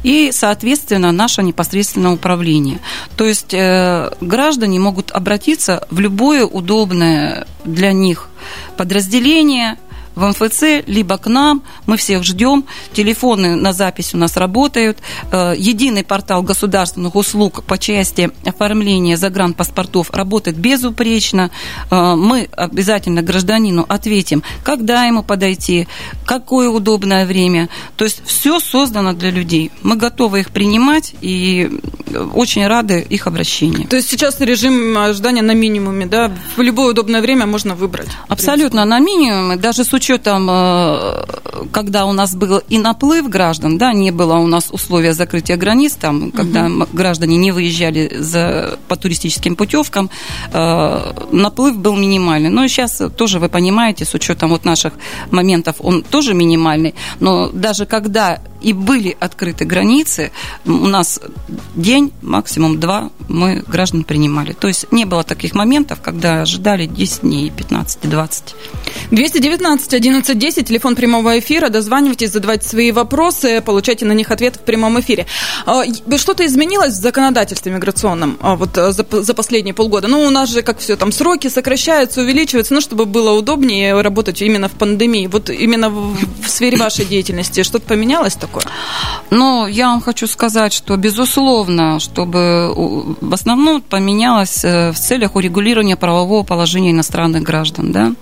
и, 0.03 0.31
соответственно, 0.33 1.13
наше 1.13 1.43
непосредственное 1.43 2.13
управление. 2.13 2.79
То 3.17 3.25
есть 3.25 3.55
э, 3.55 4.11
граждане 4.21 4.79
могут 4.79 5.11
обратиться 5.11 5.87
в 5.91 6.01
любое 6.01 6.45
удобное 6.45 7.47
для 7.65 7.93
них 7.93 8.29
подразделение, 8.77 9.79
в 10.15 10.27
МФЦ, 10.27 10.87
либо 10.87 11.19
к 11.19 11.27
нам. 11.27 11.63
Мы 11.87 11.97
всех 11.97 12.25
ждем. 12.25 12.65
Телефоны 12.93 13.57
на 13.57 13.73
запись 13.73 14.15
у 14.15 14.19
нас 14.19 14.37
работают. 14.37 14.99
Э, 15.31 15.55
единый 15.57 16.05
портал 16.05 16.43
государственных 16.43 17.15
услуг 17.17 17.65
по 17.65 17.79
части 17.79 18.31
оформления 18.45 19.17
загранпаспортов 19.17 20.11
работает 20.11 20.57
безупречно. 20.57 21.51
Э, 21.91 22.15
мы 22.15 22.49
обязательно 22.57 23.23
гражданину 23.23 23.85
ответим, 23.89 24.43
когда 24.63 25.05
ему 25.05 25.23
подойти, 25.23 25.89
какое 26.25 26.69
удобное 26.69 27.27
время. 27.27 27.69
То 27.97 28.05
есть 28.05 28.23
все 28.25 28.61
создано 28.61 29.13
для 29.13 29.31
людей. 29.31 29.71
Мы 29.83 29.97
готовы 29.97 30.41
их 30.41 30.51
принимать 30.51 31.15
и 31.21 31.81
очень 32.35 32.67
рады 32.67 33.01
их 33.01 33.27
обращению. 33.27 33.89
То 33.89 33.97
есть 33.97 34.09
сейчас 34.09 34.41
режим 34.41 34.97
ожидания 34.97 35.43
на 35.43 35.53
минимуме, 35.53 36.07
да? 36.07 36.31
В 36.57 36.61
любое 36.61 36.91
удобное 36.91 37.21
время 37.21 37.47
можно 37.47 37.75
выбрать. 37.75 38.09
Абсолютно 38.29 38.85
на 38.85 38.99
минимуме. 38.99 39.57
Даже 39.57 39.85
с 39.85 39.93
учетом, 39.93 40.04
э, 40.11 41.25
когда 41.73 42.07
у 42.07 42.13
нас 42.13 42.35
был 42.35 42.59
и 42.59 42.79
наплыв 42.79 43.29
граждан, 43.29 43.79
да, 43.79 43.93
не 43.93 44.11
было 44.11 44.35
у 44.35 44.47
нас 44.47 44.69
условия 44.71 45.13
закрытия 45.13 45.57
границ, 45.57 45.95
там, 45.95 46.31
когда 46.31 46.67
угу. 46.67 46.87
граждане 46.93 47.37
не 47.37 47.53
выезжали 47.53 48.17
за, 48.19 48.79
по 48.89 48.97
туристическим 48.97 49.57
путевкам, 49.57 50.11
э, 50.53 51.13
наплыв 51.33 51.77
был 51.77 51.97
минимальный. 51.97 52.51
Но 52.51 52.67
сейчас 52.69 53.03
тоже 53.17 53.39
вы 53.39 53.49
понимаете, 53.49 54.05
с 54.05 54.15
учетом 54.15 54.51
вот 54.51 54.65
наших 54.65 54.95
моментов, 55.31 55.77
он 55.81 56.03
тоже 56.03 56.35
минимальный. 56.35 56.95
Но 57.21 57.49
даже 57.49 57.87
когда 57.87 58.41
и 58.65 58.73
были 58.73 59.15
открыты 59.21 59.67
границы, 59.67 60.33
у 60.65 60.71
нас 60.71 61.21
день, 61.75 62.13
максимум 62.23 62.81
два, 62.81 63.11
мы 63.29 63.63
граждан 63.67 64.05
принимали. 64.05 64.53
То 64.53 64.69
есть 64.69 64.91
не 64.91 65.05
было 65.05 65.23
таких 65.23 65.55
моментов, 65.55 66.01
когда 66.01 66.41
ожидали 66.43 66.87
10 66.87 67.21
дней, 67.21 67.51
15, 67.51 68.09
20. 68.09 68.55
219 69.11 69.95
11 69.95 70.39
10, 70.39 70.69
телефон 70.69 70.97
прямого 70.97 71.39
эфира. 71.39 71.69
Дозванивайтесь, 71.69 72.33
задавайте 72.33 72.67
свои 72.67 72.91
вопросы, 72.91 73.61
получайте 73.61 74.07
на 74.07 74.13
них 74.13 74.31
ответ 74.31 74.57
в 74.57 74.61
прямом 74.61 74.99
эфире. 75.01 75.27
А, 75.67 75.85
что-то 76.17 76.47
изменилось 76.47 76.95
в 76.95 77.03
законодательстве 77.03 77.71
миграционном 77.71 78.39
а, 78.41 78.57
вот 78.57 78.79
э, 78.79 78.93
за, 78.93 79.05
за 79.11 79.35
последние 79.35 79.75
полгода? 79.75 80.09
Ну, 80.09 80.23
у 80.23 80.31
нас 80.31 80.49
же, 80.49 80.63
как 80.63 80.79
все, 80.79 80.97
там 80.97 81.13
сроки 81.13 81.49
сокращаются, 81.49 82.23
увеличиваются, 82.23 82.73
ну, 82.73 82.81
чтобы 82.81 83.05
было 83.05 83.33
удобнее 83.33 84.01
работать 84.01 84.41
именно 84.41 84.69
в 84.69 84.73
пандемии. 84.73 85.27
Вот 85.27 85.51
именно 85.51 85.91
в, 85.91 86.17
в 86.43 86.49
сфере 86.49 86.79
вашей 86.79 87.05
деятельности 87.05 87.63
что-то 87.63 87.85
поменялось 87.87 88.37
такое? 88.37 88.54
Ну, 89.31 89.67
я 89.67 89.89
вам 89.89 90.01
хочу 90.01 90.27
сказать, 90.27 90.73
что, 90.73 90.97
безусловно, 90.97 91.99
чтобы 91.99 92.73
в 93.21 93.35
основном 93.35 93.81
поменялось 93.81 94.65
э, 94.65 94.93
в 94.93 94.99
целях 94.99 95.37
урегулирования 95.37 95.97
правового 95.97 96.45
положения 96.45 96.91
иностранных 96.91 97.43
граждан. 97.43 97.93
Да? 97.93 98.13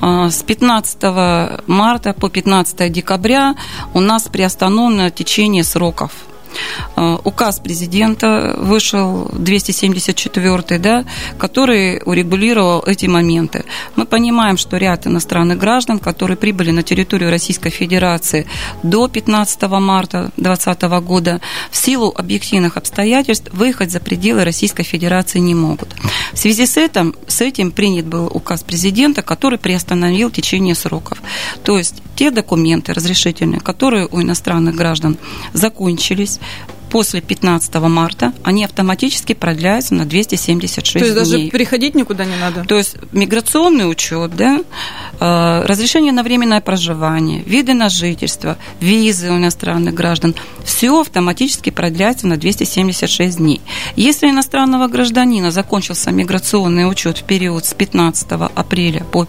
А, 0.00 0.30
с 0.30 0.42
15 0.42 1.66
марта 1.66 2.12
по 2.12 2.28
15 2.28 2.92
декабря 2.92 3.54
у 3.94 4.00
нас 4.00 4.28
приостановлено 4.28 5.10
течение 5.10 5.64
сроков 5.64 6.12
указ 7.24 7.60
президента 7.60 8.54
вышел 8.58 9.30
274 9.32 10.78
да, 10.78 11.04
который 11.38 12.02
урегулировал 12.04 12.82
эти 12.86 13.06
моменты. 13.06 13.64
Мы 13.96 14.06
понимаем, 14.06 14.56
что 14.56 14.76
ряд 14.76 15.06
иностранных 15.06 15.58
граждан, 15.58 15.98
которые 15.98 16.36
прибыли 16.36 16.70
на 16.70 16.82
территорию 16.82 17.30
Российской 17.30 17.70
Федерации 17.70 18.46
до 18.82 19.08
15 19.08 19.62
марта 19.62 20.30
2020 20.36 20.82
года, 21.04 21.40
в 21.70 21.76
силу 21.76 22.12
объективных 22.16 22.76
обстоятельств 22.76 23.50
выехать 23.52 23.90
за 23.90 24.00
пределы 24.00 24.44
Российской 24.44 24.82
Федерации 24.82 25.38
не 25.38 25.54
могут. 25.54 25.94
В 26.32 26.38
связи 26.38 26.66
с 26.66 26.76
этим, 26.76 27.14
с 27.26 27.40
этим 27.40 27.70
принят 27.70 28.06
был 28.06 28.26
указ 28.26 28.62
президента, 28.62 29.22
который 29.22 29.58
приостановил 29.58 30.30
течение 30.30 30.74
сроков. 30.74 31.18
То 31.62 31.78
есть 31.78 32.02
те 32.16 32.30
документы 32.30 32.92
разрешительные, 32.92 33.60
которые 33.60 34.06
у 34.10 34.20
иностранных 34.20 34.74
граждан 34.74 35.16
закончились, 35.52 36.39
после 36.90 37.20
15 37.20 37.74
марта 37.76 38.32
они 38.42 38.64
автоматически 38.64 39.32
продляются 39.32 39.94
на 39.94 40.04
276 40.04 40.92
дней. 40.92 41.00
То 41.00 41.20
есть 41.20 41.30
дней. 41.30 41.38
даже 41.38 41.50
приходить 41.50 41.94
никуда 41.94 42.24
не 42.24 42.36
надо? 42.36 42.64
То 42.64 42.76
есть 42.76 42.96
миграционный 43.12 43.88
учет, 43.88 44.34
да, 44.36 44.60
э, 45.20 45.62
разрешение 45.66 46.12
на 46.12 46.22
временное 46.22 46.60
проживание, 46.60 47.42
виды 47.42 47.74
на 47.74 47.88
жительство, 47.88 48.58
визы 48.80 49.30
у 49.30 49.36
иностранных 49.36 49.94
граждан, 49.94 50.34
все 50.64 51.00
автоматически 51.00 51.70
продляется 51.70 52.26
на 52.26 52.36
276 52.36 53.38
дней. 53.38 53.60
Если 53.96 54.28
иностранного 54.28 54.88
гражданина 54.88 55.50
закончился 55.50 56.10
миграционный 56.10 56.90
учет 56.90 57.18
в 57.18 57.22
период 57.22 57.64
с 57.64 57.72
15 57.72 58.32
апреля 58.54 59.04
по 59.04 59.26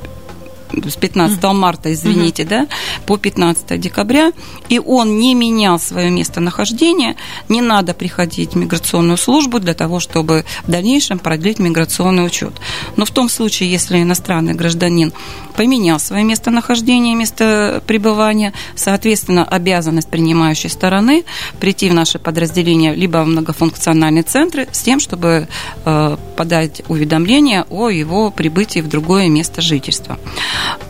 с 0.74 0.96
15 0.96 1.44
марта, 1.54 1.94
извините, 1.94 2.44
да, 2.46 2.68
по 3.06 3.18
15 3.18 3.80
декабря, 3.80 4.32
и 4.70 4.80
он 4.80 5.20
не 5.20 5.34
менял 5.34 5.80
свое 5.80 6.10
местонахождение, 6.10 7.16
не 7.50 7.62
надо 7.62 7.94
приходить 7.94 8.54
в 8.54 8.58
миграционную 8.58 9.18
службу 9.18 9.60
для 9.60 9.74
того, 9.74 10.00
чтобы 10.00 10.46
в 10.66 10.72
дальнейшем 10.72 11.20
продлить 11.20 11.60
миграционный 11.60 12.26
учет. 12.26 12.54
Но 12.96 13.06
в 13.06 13.12
том 13.12 13.30
случае, 13.30 13.72
если 13.72 14.02
иностранный 14.02 14.54
гражданин 14.54 15.14
поменял 15.62 16.00
свое 16.00 16.24
местонахождение, 16.24 17.14
место 17.14 17.84
пребывания, 17.86 18.52
соответственно, 18.74 19.46
обязанность 19.46 20.10
принимающей 20.10 20.72
стороны 20.72 21.24
прийти 21.60 21.88
в 21.88 21.94
наше 21.94 22.18
подразделение 22.18 22.96
либо 22.96 23.20
в 23.20 23.28
многофункциональные 23.28 24.24
центры 24.24 24.68
с 24.72 24.82
тем, 24.82 25.00
чтобы 25.00 25.48
э, 25.86 26.18
подать 26.36 26.82
уведомление 26.88 27.66
о 27.70 27.90
его 27.90 28.32
прибытии 28.32 28.80
в 28.80 28.90
другое 28.90 29.30
место 29.30 29.62
жительства. 29.62 30.18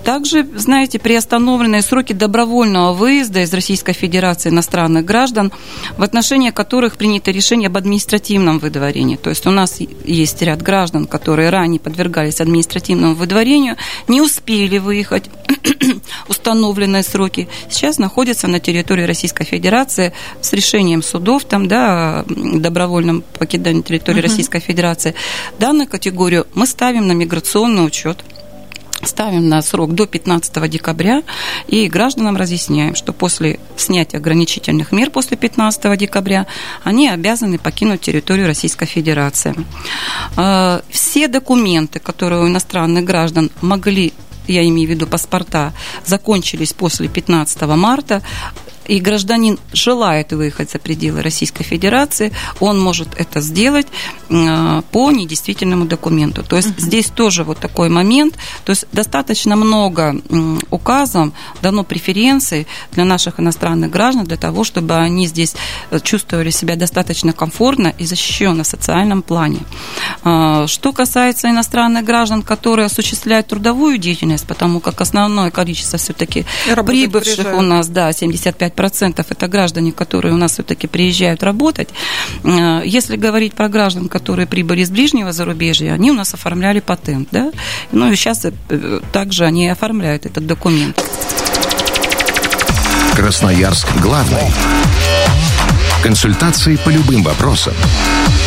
Также, 0.06 0.48
знаете, 0.56 1.00
приостановленные 1.00 1.82
сроки 1.82 2.14
добровольного 2.14 2.94
выезда 2.94 3.42
из 3.42 3.54
Российской 3.54 3.92
Федерации 3.92 4.52
иностранных 4.52 5.04
граждан, 5.04 5.52
в 5.98 6.02
отношении 6.02 6.52
которых 6.52 6.96
принято 6.96 7.32
решение 7.32 7.68
об 7.68 7.76
административном 7.76 8.60
выдворении. 8.60 9.18
То 9.18 9.32
есть 9.32 9.46
у 9.46 9.52
нас 9.52 9.82
есть 10.06 10.42
ряд 10.42 10.62
граждан, 10.62 11.08
которые 11.08 11.50
ранее 11.50 11.82
подвергались 11.82 12.40
административному 12.40 13.16
выдворению, 13.16 13.76
не 14.08 14.22
успели 14.22 14.61
выехать 14.78 15.30
установленные 16.28 17.04
сроки, 17.04 17.48
сейчас 17.70 17.98
находятся 17.98 18.48
на 18.48 18.60
территории 18.60 19.04
Российской 19.04 19.44
Федерации 19.44 20.14
с 20.42 20.54
решением 20.54 21.04
судов 21.04 21.46
там, 21.46 21.68
да, 21.68 22.26
добровольном 22.28 23.24
покидании 23.40 23.82
территории 23.82 24.20
uh-huh. 24.20 24.24
Российской 24.24 24.60
Федерации. 24.60 25.16
Данную 25.60 25.88
категорию 25.88 26.48
мы 26.54 26.66
ставим 26.68 27.08
на 27.08 27.14
миграционный 27.14 27.86
учет 27.86 28.24
ставим 29.08 29.50
на 29.50 29.62
срок 29.62 29.94
до 29.94 30.06
15 30.06 30.70
декабря 30.70 31.24
и 31.68 31.88
гражданам 31.88 32.38
разъясняем, 32.38 32.96
что 32.96 33.14
после 33.14 33.60
снятия 33.76 34.20
ограничительных 34.20 34.92
мер 34.92 35.10
после 35.10 35.38
15 35.38 35.98
декабря 35.98 36.48
они 36.84 37.10
обязаны 37.10 37.58
покинуть 37.58 38.02
территорию 38.02 38.48
Российской 38.48 38.86
Федерации. 38.86 39.56
Э, 40.38 40.82
все 40.90 41.28
документы, 41.28 42.00
которые 42.00 42.44
у 42.44 42.48
иностранных 42.48 43.04
граждан 43.04 43.52
могли 43.62 44.14
я 44.52 44.68
имею 44.68 44.88
в 44.88 44.92
виду 44.92 45.08
паспорта, 45.08 45.74
закончились 46.06 46.74
после 46.74 47.08
15 47.08 47.62
марта, 47.62 48.22
и 48.88 49.00
гражданин 49.00 49.60
желает 49.74 50.32
выехать 50.34 50.72
за 50.72 50.80
пределы 50.80 51.22
Российской 51.22 51.64
Федерации, 51.64 52.32
он 52.60 52.80
может 52.80 53.10
это 53.16 53.42
сделать 53.42 53.88
э, 54.30 54.82
по 54.92 55.12
недействительному 55.12 55.86
документу. 55.86 56.44
То 56.44 56.58
есть 56.58 56.70
uh-huh. 56.70 56.82
здесь 56.82 57.08
тоже 57.08 57.44
вот 57.44 57.60
такой 57.60 57.90
момент. 57.90 58.36
То 58.66 58.72
есть 58.72 58.86
достаточно 58.92 59.56
много 59.56 60.16
указом 60.70 61.34
дано 61.62 61.84
преференций 61.84 62.68
для 62.92 63.06
наших 63.06 63.40
иностранных 63.40 63.92
граждан 63.92 64.26
для 64.26 64.38
того, 64.38 64.64
чтобы 64.64 64.96
они 64.96 65.28
здесь 65.28 65.56
э, 65.92 66.00
чувствовали 66.00 66.50
себя 66.50 66.76
достаточно 66.76 67.34
комфортно 67.34 67.94
и 67.98 68.06
защищенно 68.06 68.64
в 68.64 68.68
социальном 68.68 69.22
плане. 69.22 69.60
Э, 70.24 70.66
что 70.68 70.92
касается 70.92 71.50
иностранных 71.50 72.04
граждан, 72.04 72.42
которые 72.42 72.88
осуществляют 72.88 73.48
трудовую 73.48 73.98
деятельность, 73.98 74.48
потому 74.48 74.80
как 74.80 75.02
основное 75.02 75.52
количество 75.52 75.98
все-таки 75.98 76.46
прибывших 76.86 77.54
у 77.54 77.62
нас, 77.62 77.88
да, 77.88 78.12
75 78.12 78.71
5% 78.76 79.26
это 79.30 79.48
граждане, 79.48 79.92
которые 79.92 80.34
у 80.34 80.38
нас 80.38 80.54
все-таки 80.54 80.88
приезжают 80.88 81.44
работать. 81.44 81.90
Э, 82.44 82.82
если 82.86 83.16
говорить 83.16 83.54
про 83.54 83.70
граждан, 83.70 84.08
которые 84.10 84.48
прибыли 84.48 84.82
из 84.82 84.90
ближнего 84.90 85.32
зарубежья, 85.32 85.94
они 85.94 86.12
у 86.12 86.16
нас 86.16 86.34
оформляли 86.34 86.80
патент, 86.80 87.30
да? 87.32 87.52
Ну 87.92 88.12
и 88.12 88.16
сейчас 88.16 88.46
э, 88.46 89.00
также 89.12 89.46
они 89.46 89.70
оформляют 89.70 90.26
этот 90.26 90.46
документ. 90.46 91.02
Красноярск 93.16 93.88
главный. 94.02 94.52
Консультации 96.02 96.78
по 96.78 96.90
любым 96.90 97.24
вопросам. 97.24 97.74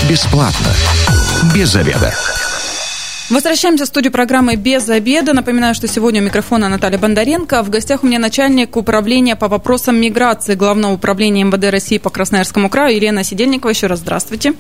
Бесплатно. 0.09 0.73
Без 1.55 1.69
заведа. 1.69 2.15
Возвращаемся 3.31 3.87
в 3.87 3.89
студию 3.89 4.13
программы 4.13 4.57
«Без 4.57 4.87
обеда». 4.91 5.33
Напоминаю, 5.33 5.75
что 5.75 5.89
сегодня 5.89 6.21
у 6.21 6.25
микрофона 6.25 6.69
Наталья 6.69 6.99
Бондаренко. 6.99 7.63
В 7.63 7.71
гостях 7.71 8.05
у 8.05 8.07
меня 8.07 8.19
начальник 8.19 8.77
управления 8.77 9.35
по 9.35 9.49
вопросам 9.49 9.99
миграции 9.99 10.55
Главного 10.55 10.93
управления 10.93 11.45
МВД 11.45 11.71
России 11.71 11.97
по 11.97 12.11
Красноярскому 12.11 12.69
краю 12.69 12.97
Елена 12.97 13.25
Сидельникова. 13.25 13.71
Еще 13.71 13.87
раз 13.87 14.01
здравствуйте. 14.01 14.53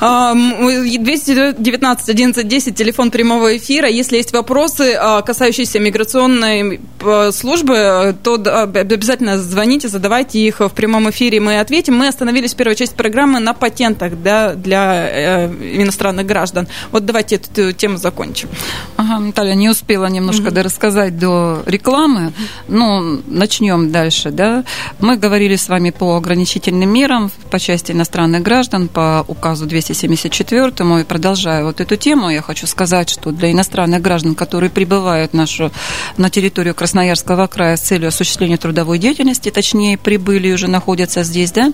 219 0.00 2.08
11 2.08 2.48
10, 2.48 2.74
телефон 2.74 3.12
прямого 3.12 3.56
эфира. 3.56 3.88
Если 3.88 4.16
есть 4.16 4.32
вопросы, 4.32 4.96
а, 4.98 5.22
касающиеся 5.22 5.78
миграционной 5.78 6.80
э, 7.00 7.30
службы, 7.30 8.16
то 8.24 8.34
обязательно 8.34 9.38
звоните, 9.38 9.86
задавайте 9.86 10.40
их 10.40 10.58
в 10.58 10.70
прямом 10.70 11.08
эфире, 11.10 11.38
мы 11.38 11.60
ответим. 11.60 11.94
Мы 11.94 12.08
остановились 12.08 12.54
в 12.54 12.56
первой 12.56 12.74
части 12.74 12.96
программы 12.96 13.38
на 13.38 13.54
патентах 13.54 14.20
да, 14.20 14.54
для 14.54 15.08
э, 15.08 15.46
иностранных 15.80 16.26
граждан. 16.26 16.66
Вот 16.90 17.06
давайте 17.06 17.36
эту 17.36 17.70
тему 17.70 17.91
закончим. 17.98 18.48
Ага, 18.96 19.18
Наталья, 19.18 19.54
не 19.54 19.68
успела 19.68 20.06
немножко 20.06 20.48
угу. 20.48 20.62
рассказать 20.62 21.18
до 21.18 21.62
рекламы. 21.66 22.32
Ну, 22.68 23.20
начнем 23.26 23.90
дальше, 23.92 24.30
да. 24.30 24.64
Мы 25.00 25.16
говорили 25.16 25.56
с 25.56 25.68
вами 25.68 25.90
по 25.90 26.16
ограничительным 26.16 26.92
мерам 26.92 27.30
по 27.50 27.58
части 27.58 27.92
иностранных 27.92 28.42
граждан 28.42 28.88
по 28.88 29.24
указу 29.28 29.66
274 29.66 30.72
и 31.00 31.04
продолжая 31.04 31.64
вот 31.64 31.80
эту 31.80 31.96
тему, 31.96 32.30
я 32.30 32.42
хочу 32.42 32.66
сказать, 32.66 33.08
что 33.08 33.30
для 33.30 33.50
иностранных 33.52 34.00
граждан, 34.00 34.34
которые 34.34 34.70
прибывают 34.70 35.34
нашу, 35.34 35.70
на 36.16 36.30
территорию 36.30 36.74
Красноярского 36.74 37.46
края 37.46 37.76
с 37.76 37.80
целью 37.80 38.08
осуществления 38.08 38.56
трудовой 38.56 38.98
деятельности, 38.98 39.50
точнее, 39.50 39.98
прибыли 39.98 40.48
и 40.48 40.52
уже 40.52 40.68
находятся 40.68 41.22
здесь, 41.22 41.52
да, 41.52 41.72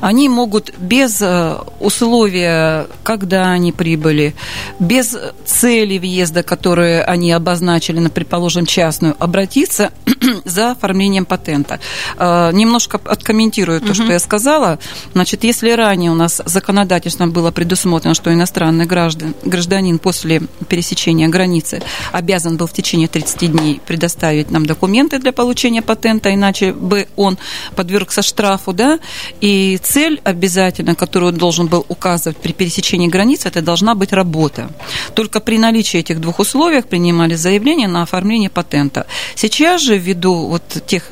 они 0.00 0.28
могут 0.28 0.72
без 0.78 1.20
э, 1.20 1.56
условия, 1.80 2.86
когда 3.02 3.50
они 3.50 3.72
прибыли, 3.72 4.34
без 4.78 5.16
цели 5.58 5.98
въезда, 5.98 6.44
которые 6.44 7.02
они 7.02 7.32
обозначили, 7.32 7.98
на, 7.98 8.10
предположим, 8.10 8.64
частную, 8.64 9.16
обратиться 9.18 9.90
за 10.44 10.70
оформлением 10.70 11.24
патента. 11.24 11.80
А, 12.16 12.52
немножко 12.52 13.00
откомментирую 13.04 13.80
то, 13.80 13.92
что 13.92 14.04
я 14.04 14.20
сказала. 14.20 14.78
Значит, 15.14 15.42
если 15.42 15.72
ранее 15.72 16.12
у 16.12 16.14
нас 16.14 16.40
законодательством 16.44 17.32
было 17.32 17.50
предусмотрено, 17.50 18.14
что 18.14 18.32
иностранный 18.32 18.86
граждан, 18.86 19.34
гражданин 19.44 19.98
после 19.98 20.42
пересечения 20.68 21.26
границы 21.26 21.82
обязан 22.12 22.56
был 22.56 22.68
в 22.68 22.72
течение 22.72 23.08
30 23.08 23.50
дней 23.50 23.80
предоставить 23.84 24.52
нам 24.52 24.64
документы 24.64 25.18
для 25.18 25.32
получения 25.32 25.82
патента, 25.82 26.32
иначе 26.32 26.72
бы 26.72 27.08
он 27.16 27.36
подвергся 27.74 28.22
штрафу, 28.22 28.72
да, 28.72 29.00
и 29.40 29.76
цель 29.82 30.20
обязательно, 30.22 30.94
которую 30.94 31.32
он 31.32 31.38
должен 31.38 31.66
был 31.66 31.84
указывать 31.88 32.36
при 32.36 32.52
пересечении 32.52 33.08
границы, 33.08 33.48
это 33.48 33.60
должна 33.60 33.96
быть 33.96 34.12
работа. 34.12 34.70
Только 35.14 35.40
при 35.48 35.56
наличии 35.56 36.00
этих 36.00 36.20
двух 36.20 36.40
условий 36.40 36.82
принимали 36.82 37.34
заявление 37.34 37.88
на 37.88 38.02
оформление 38.02 38.50
патента. 38.50 39.06
Сейчас 39.34 39.80
же, 39.80 39.96
ввиду 39.96 40.46
вот 40.46 40.62
тех 40.86 41.04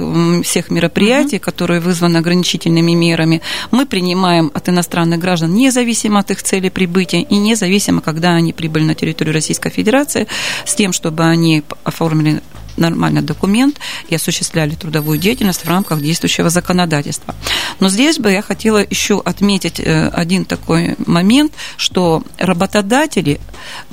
всех 0.44 0.70
мероприятий, 0.70 1.38
которые 1.38 1.80
вызваны 1.80 2.18
ограничительными 2.18 2.92
мерами, 2.92 3.40
мы 3.70 3.86
принимаем 3.86 4.50
от 4.52 4.68
иностранных 4.68 5.20
граждан, 5.20 5.54
независимо 5.54 6.20
от 6.20 6.30
их 6.32 6.42
цели 6.42 6.68
прибытия 6.68 7.22
и 7.22 7.36
независимо, 7.36 8.02
когда 8.02 8.34
они 8.34 8.52
прибыли 8.52 8.84
на 8.84 8.94
территорию 8.94 9.32
Российской 9.32 9.70
Федерации, 9.70 10.26
с 10.66 10.74
тем, 10.74 10.92
чтобы 10.92 11.24
они 11.24 11.62
оформили 11.84 12.42
нормально 12.76 13.22
документ 13.22 13.78
и 14.08 14.14
осуществляли 14.14 14.74
трудовую 14.74 15.18
деятельность 15.18 15.64
в 15.64 15.68
рамках 15.68 16.00
действующего 16.00 16.50
законодательства. 16.50 17.34
Но 17.80 17.88
здесь 17.88 18.18
бы 18.18 18.30
я 18.30 18.42
хотела 18.42 18.78
еще 18.78 19.20
отметить 19.24 19.80
э, 19.80 20.08
один 20.08 20.44
такой 20.44 20.96
момент, 21.06 21.52
что 21.76 22.22
работодатели 22.38 23.40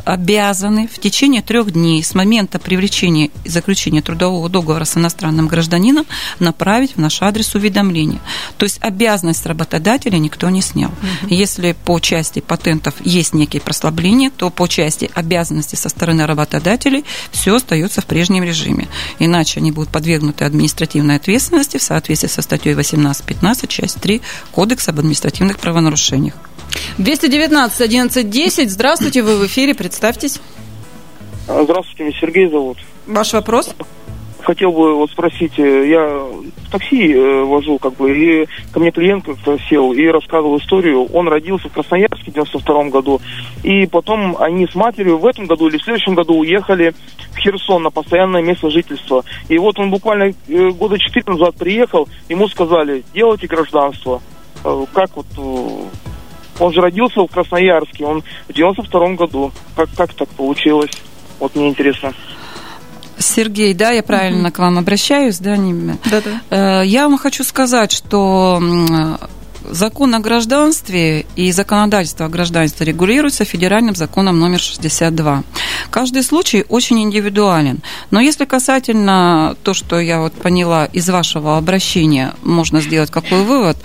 обязаны 0.05 0.87
в 0.87 0.99
течение 0.99 1.41
трех 1.41 1.71
дней 1.71 2.03
с 2.03 2.13
момента 2.13 2.59
привлечения 2.59 3.29
и 3.43 3.49
заключения 3.49 4.01
трудового 4.01 4.49
договора 4.49 4.85
с 4.85 4.97
иностранным 4.97 5.47
гражданином 5.47 6.05
направить 6.39 6.95
в 6.95 6.99
наш 6.99 7.21
адрес 7.21 7.55
уведомление. 7.55 8.19
То 8.57 8.65
есть 8.65 8.77
обязанность 8.81 9.45
работодателя 9.45 10.17
никто 10.17 10.49
не 10.49 10.61
снял. 10.61 10.91
Угу. 10.91 11.33
Если 11.33 11.75
по 11.85 11.99
части 11.99 12.39
патентов 12.39 12.95
есть 13.03 13.33
некие 13.33 13.61
прослабления, 13.61 14.29
то 14.29 14.49
по 14.49 14.67
части 14.67 15.09
обязанностей 15.13 15.77
со 15.77 15.89
стороны 15.89 16.25
работодателей 16.25 17.05
все 17.31 17.55
остается 17.55 18.01
в 18.01 18.05
прежнем 18.05 18.43
режиме 18.43 18.72
режиме. 18.73 18.87
Иначе 19.19 19.59
они 19.59 19.71
будут 19.71 19.89
подвергнуты 19.91 20.45
административной 20.45 21.15
ответственности 21.15 21.77
в 21.77 21.83
соответствии 21.83 22.27
со 22.27 22.41
статьей 22.41 22.75
18.15, 22.75 23.67
часть 23.67 24.01
3 24.01 24.21
Кодекса 24.51 24.91
об 24.91 24.99
административных 24.99 25.59
правонарушениях. 25.59 26.35
219 26.97 27.81
11 27.81 28.29
10. 28.29 28.71
Здравствуйте, 28.71 29.21
вы 29.21 29.37
в 29.37 29.45
эфире, 29.45 29.75
представьтесь. 29.75 30.39
Здравствуйте, 31.45 32.03
меня 32.03 32.13
Сергей 32.19 32.49
зовут. 32.49 32.77
Ваш 33.05 33.33
вопрос? 33.33 33.73
хотел 34.43 34.71
бы 34.71 34.95
вот 34.95 35.09
спросить, 35.09 35.57
э, 35.57 35.87
я 35.87 36.25
такси 36.73 37.13
э, 37.13 37.43
вожу, 37.43 37.77
как 37.77 37.93
бы, 37.93 38.11
и 38.17 38.47
ко 38.71 38.79
мне 38.79 38.91
клиент 38.91 39.25
как-то 39.25 39.57
сел 39.69 39.93
и 39.93 40.05
рассказывал 40.07 40.57
историю. 40.57 41.05
Он 41.13 41.27
родился 41.27 41.69
в 41.69 41.73
Красноярске 41.73 42.31
в 42.31 42.33
92 42.33 42.83
году, 42.85 43.21
и 43.61 43.85
потом 43.85 44.35
они 44.39 44.67
с 44.67 44.73
матерью 44.73 45.19
в 45.19 45.25
этом 45.25 45.45
году 45.45 45.67
или 45.67 45.77
в 45.77 45.83
следующем 45.83 46.15
году 46.15 46.35
уехали 46.35 46.93
в 47.31 47.37
Херсон 47.37 47.83
на 47.83 47.91
постоянное 47.91 48.41
место 48.41 48.69
жительства. 48.71 49.23
И 49.49 49.57
вот 49.59 49.77
он 49.79 49.91
буквально 49.91 50.33
э, 50.47 50.69
года 50.71 50.97
четыре 50.97 51.25
назад 51.27 51.55
приехал, 51.55 52.09
ему 52.27 52.47
сказали, 52.47 53.03
делайте 53.13 53.47
гражданство. 53.47 54.21
Как 54.93 55.09
вот 55.15 55.25
он 56.59 56.71
же 56.71 56.81
родился 56.81 57.21
в 57.21 57.27
Красноярске, 57.27 58.05
он 58.05 58.23
в 58.47 58.53
92 58.53 59.09
году. 59.15 59.51
Как, 59.75 59.89
как 59.95 60.13
так 60.13 60.29
получилось? 60.29 60.91
Вот 61.39 61.55
мне 61.55 61.69
интересно. 61.69 62.13
Сергей, 63.25 63.73
да, 63.73 63.91
я 63.91 64.03
правильно 64.03 64.47
угу. 64.49 64.55
к 64.55 64.59
вам 64.59 64.77
обращаюсь, 64.77 65.39
да? 65.39 65.55
Да-да. 66.09 66.81
Э, 66.81 66.85
я 66.85 67.07
вам 67.07 67.17
хочу 67.17 67.43
сказать, 67.43 67.91
что 67.91 68.61
Закон 69.69 70.13
о 70.15 70.19
гражданстве 70.19 71.25
и 71.35 71.51
законодательство 71.51 72.25
о 72.25 72.29
гражданстве 72.29 72.85
регулируется 72.85 73.45
федеральным 73.45 73.95
законом 73.95 74.39
номер 74.39 74.59
62. 74.59 75.43
Каждый 75.89 76.23
случай 76.23 76.65
очень 76.69 77.01
индивидуален. 77.01 77.79
Но 78.11 78.19
если 78.19 78.45
касательно 78.45 79.55
то, 79.63 79.73
что 79.73 79.99
я 79.99 80.19
вот 80.19 80.33
поняла 80.33 80.85
из 80.85 81.09
вашего 81.09 81.57
обращения, 81.57 82.33
можно 82.43 82.81
сделать 82.81 83.11
какой 83.11 83.43
вывод. 83.43 83.77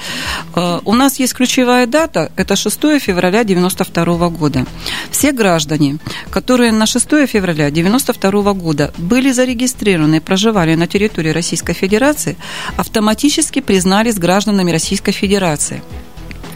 Э, 0.55 0.81
у 0.85 0.95
нас 0.95 1.19
есть 1.21 1.35
ключевая 1.35 1.87
дата, 1.87 2.33
это 2.37 2.57
6 2.57 2.99
февраля 2.99 3.41
1992 3.41 4.29
года. 4.31 4.67
Все 5.11 5.33
граждане, 5.33 5.99
которые 6.31 6.73
на 6.73 6.87
6 6.87 7.05
февраля 7.27 7.67
1992 7.67 8.53
года 8.55 8.93
были 8.97 9.31
зарегистрированы 9.33 10.17
и 10.17 10.21
проживали 10.21 10.75
на 10.75 10.87
территории 10.87 11.31
Российской 11.31 11.75
Федерации, 11.75 12.37
автоматически 12.77 13.61
признались 13.61 14.19
гражданами 14.19 14.73
Российской 14.73 15.13
Федерации. 15.13 15.68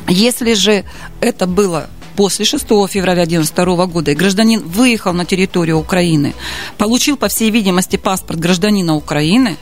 Если 0.09 0.55
же 0.55 0.85
это 1.21 1.47
было 1.47 1.89
после 2.17 2.45
6 2.45 2.65
февраля 2.89 3.23
1992 3.23 3.87
года, 3.87 4.11
и 4.11 4.15
гражданин 4.15 4.61
выехал 4.61 5.13
на 5.13 5.25
территорию 5.25 5.79
Украины, 5.79 6.35
получил, 6.79 7.17
по 7.17 7.29
всей 7.29 7.51
видимости, 7.51 7.97
паспорт 7.97 8.39
гражданина 8.39 8.95
Украины, 8.95 9.57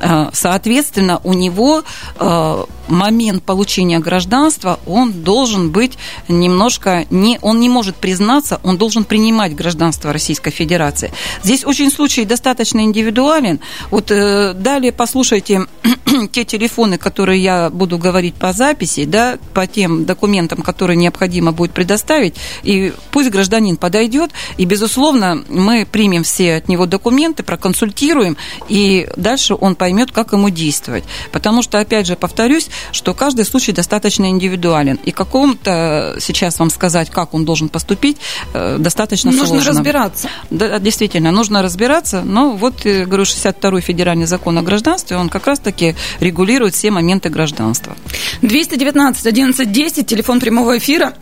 э, 0.00 0.30
соответственно, 0.32 1.20
у 1.24 1.32
него 1.32 1.82
э, 2.18 2.64
момент 2.88 3.42
получения 3.42 3.98
гражданства, 3.98 4.78
он 4.86 5.12
должен 5.12 5.70
быть 5.70 5.98
немножко 6.28 7.06
не, 7.10 7.38
он 7.42 7.60
не 7.60 7.68
может 7.68 7.96
признаться, 7.96 8.60
он 8.62 8.78
должен 8.78 9.04
принимать 9.04 9.54
гражданство 9.54 10.12
Российской 10.12 10.50
Федерации. 10.50 11.12
Здесь 11.42 11.64
очень 11.64 11.90
случай 11.90 12.24
достаточно 12.24 12.80
индивидуален. 12.80 13.60
Вот 13.90 14.10
э, 14.10 14.54
далее 14.54 14.92
послушайте 14.92 15.66
те 16.32 16.44
телефоны, 16.44 16.98
которые 16.98 17.42
я 17.42 17.70
буду 17.70 17.98
говорить 17.98 18.34
по 18.34 18.52
записи, 18.52 19.04
да, 19.04 19.38
по 19.54 19.66
тем 19.66 20.04
документам, 20.04 20.62
которые 20.62 20.96
необходимо 20.96 21.52
будет 21.52 21.72
предоставить, 21.72 22.34
и 22.62 22.92
пусть 23.10 23.30
гражданин 23.30 23.76
подойдет, 23.76 24.30
и, 24.56 24.64
безусловно, 24.64 25.44
мы 25.48 25.86
примем 25.90 26.22
все 26.22 26.56
от 26.56 26.68
него 26.68 26.86
документы, 26.86 27.42
проконсультируем, 27.42 28.36
и 28.68 29.08
дальше 29.16 29.54
он 29.54 29.74
поймет, 29.74 30.12
как 30.12 30.32
ему 30.32 30.50
действовать. 30.50 31.04
Потому 31.32 31.62
что, 31.62 31.78
опять 31.78 32.06
же, 32.06 32.16
повторюсь, 32.16 32.68
что 32.92 33.14
каждый 33.14 33.44
случай 33.44 33.72
достаточно 33.72 34.28
индивидуален. 34.28 34.98
И 35.04 35.10
какому-то 35.10 36.16
сейчас 36.20 36.58
вам 36.58 36.70
сказать, 36.70 37.10
как 37.10 37.34
он 37.34 37.44
должен 37.44 37.68
поступить, 37.68 38.16
э, 38.54 38.76
достаточно 38.78 39.30
нужно 39.30 39.46
сложно. 39.46 39.56
Нужно 39.56 39.72
разбираться. 39.72 40.28
Да, 40.50 40.78
действительно, 40.78 41.30
нужно 41.30 41.62
разбираться. 41.62 42.22
Но 42.22 42.52
вот, 42.52 42.84
говорю, 42.84 43.24
62-й 43.24 43.80
федеральный 43.80 44.26
закон 44.26 44.58
о 44.58 44.62
гражданстве, 44.62 45.16
он 45.16 45.28
как 45.28 45.46
раз-таки 45.46 45.94
регулирует 46.20 46.74
все 46.74 46.90
моменты 46.90 47.28
гражданства. 47.28 47.96
219 48.42 49.26
11 49.26 49.72
10, 49.72 50.06
телефон 50.06 50.40
прямого 50.40 50.78
эфира. 50.78 51.14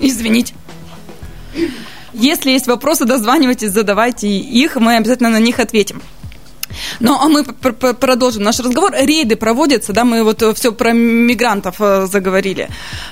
Извините. 0.00 0.54
Если 2.12 2.50
есть 2.50 2.66
вопросы, 2.66 3.04
дозванивайтесь, 3.04 3.70
задавайте 3.70 4.28
их, 4.28 4.76
мы 4.76 4.96
обязательно 4.96 5.30
на 5.30 5.38
них 5.38 5.60
ответим. 5.60 6.02
Ну, 7.00 7.18
а 7.18 7.28
мы 7.28 7.44
продолжим 7.44 8.42
наш 8.42 8.60
разговор. 8.60 8.92
Рейды 8.92 9.36
проводятся, 9.36 9.92
да, 9.92 10.04
мы 10.04 10.22
вот 10.22 10.42
все 10.56 10.72
про 10.72 10.92
мигрантов 10.92 11.76
э, 11.80 12.06
заговорили, 12.06 12.68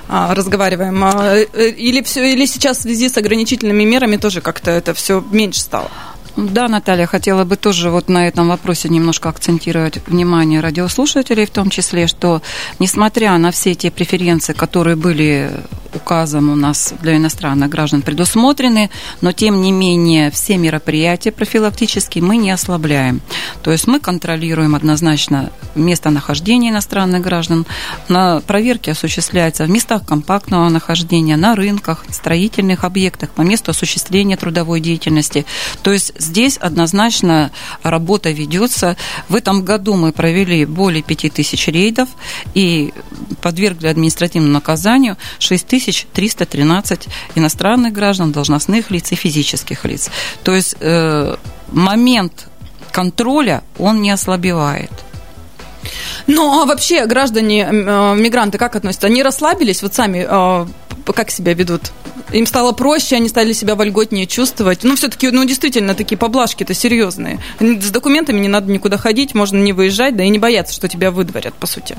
а, 0.08 0.34
разговариваем. 0.34 1.02
А, 1.04 1.36
э, 1.36 1.68
или, 1.70 2.02
все, 2.02 2.32
или 2.32 2.46
сейчас 2.46 2.78
в 2.78 2.82
связи 2.82 3.08
с 3.08 3.16
ограничительными 3.16 3.84
мерами 3.84 4.16
тоже 4.16 4.40
как-то 4.40 4.70
это 4.70 4.94
все 4.94 5.24
меньше 5.30 5.60
стало? 5.60 5.90
Да, 6.36 6.68
Наталья, 6.68 7.06
хотела 7.06 7.42
бы 7.42 7.56
тоже 7.56 7.90
вот 7.90 8.08
на 8.08 8.28
этом 8.28 8.48
вопросе 8.48 8.88
немножко 8.88 9.28
акцентировать 9.28 9.98
внимание 10.06 10.60
радиослушателей, 10.60 11.46
в 11.46 11.50
том 11.50 11.68
числе, 11.68 12.06
что 12.06 12.42
несмотря 12.78 13.36
на 13.38 13.50
все 13.50 13.74
те 13.74 13.90
преференции, 13.90 14.52
которые 14.52 14.94
были 14.94 15.50
указом 15.94 16.50
у 16.50 16.54
нас 16.54 16.94
для 17.00 17.16
иностранных 17.16 17.68
граждан 17.68 18.02
предусмотрены, 18.02 18.90
но 19.20 19.32
тем 19.32 19.60
не 19.60 19.72
менее 19.72 20.30
все 20.30 20.56
мероприятия 20.56 21.32
профилактические 21.32 22.22
мы 22.24 22.36
не 22.36 22.50
ослабляем. 22.50 23.20
То 23.62 23.72
есть 23.72 23.86
мы 23.86 24.00
контролируем 24.00 24.74
однозначно 24.74 25.50
местонахождение 25.74 26.70
иностранных 26.70 27.22
граждан. 27.22 27.66
На 28.08 28.40
проверки 28.40 28.90
осуществляются 28.90 29.64
в 29.64 29.70
местах 29.70 30.04
компактного 30.04 30.68
нахождения, 30.68 31.36
на 31.36 31.54
рынках, 31.54 32.04
строительных 32.10 32.84
объектах, 32.84 33.30
по 33.30 33.42
месту 33.42 33.70
осуществления 33.70 34.36
трудовой 34.36 34.80
деятельности. 34.80 35.46
То 35.82 35.92
есть 35.92 36.12
здесь 36.18 36.56
однозначно 36.56 37.50
работа 37.82 38.30
ведется. 38.30 38.96
В 39.28 39.34
этом 39.34 39.64
году 39.64 39.94
мы 39.94 40.12
провели 40.12 40.64
более 40.64 41.02
5000 41.02 41.68
рейдов 41.68 42.08
и 42.54 42.92
подвергли 43.40 43.86
административному 43.86 44.52
наказанию 44.52 45.16
6313 45.78 47.08
иностранных 47.34 47.92
граждан, 47.92 48.32
должностных 48.32 48.90
лиц 48.90 49.12
и 49.12 49.14
физических 49.14 49.84
лиц. 49.84 50.10
То 50.42 50.54
есть 50.54 50.76
э, 50.80 51.36
момент 51.68 52.48
контроля, 52.92 53.62
он 53.78 54.02
не 54.02 54.10
ослабевает. 54.10 54.90
Ну, 56.26 56.62
а 56.62 56.66
вообще 56.66 57.06
граждане, 57.06 57.68
э, 57.70 58.14
мигранты 58.16 58.58
как 58.58 58.76
относятся? 58.76 59.06
Они 59.06 59.22
расслабились? 59.22 59.82
Вот 59.82 59.94
сами 59.94 60.26
э, 60.28 60.66
как 61.12 61.30
себя 61.30 61.54
ведут? 61.54 61.92
им 62.32 62.46
стало 62.46 62.72
проще, 62.72 63.16
они 63.16 63.28
стали 63.28 63.52
себя 63.52 63.74
вольготнее 63.74 64.26
чувствовать. 64.26 64.84
Ну, 64.84 64.96
все-таки, 64.96 65.30
ну, 65.30 65.44
действительно, 65.44 65.94
такие 65.94 66.16
поблажки-то 66.16 66.74
серьезные. 66.74 67.40
С 67.60 67.90
документами 67.90 68.40
не 68.40 68.48
надо 68.48 68.70
никуда 68.70 68.98
ходить, 68.98 69.34
можно 69.34 69.58
не 69.58 69.72
выезжать, 69.72 70.16
да 70.16 70.24
и 70.24 70.28
не 70.28 70.38
бояться, 70.38 70.74
что 70.74 70.88
тебя 70.88 71.10
выдворят, 71.10 71.54
по 71.54 71.66
сути. 71.66 71.96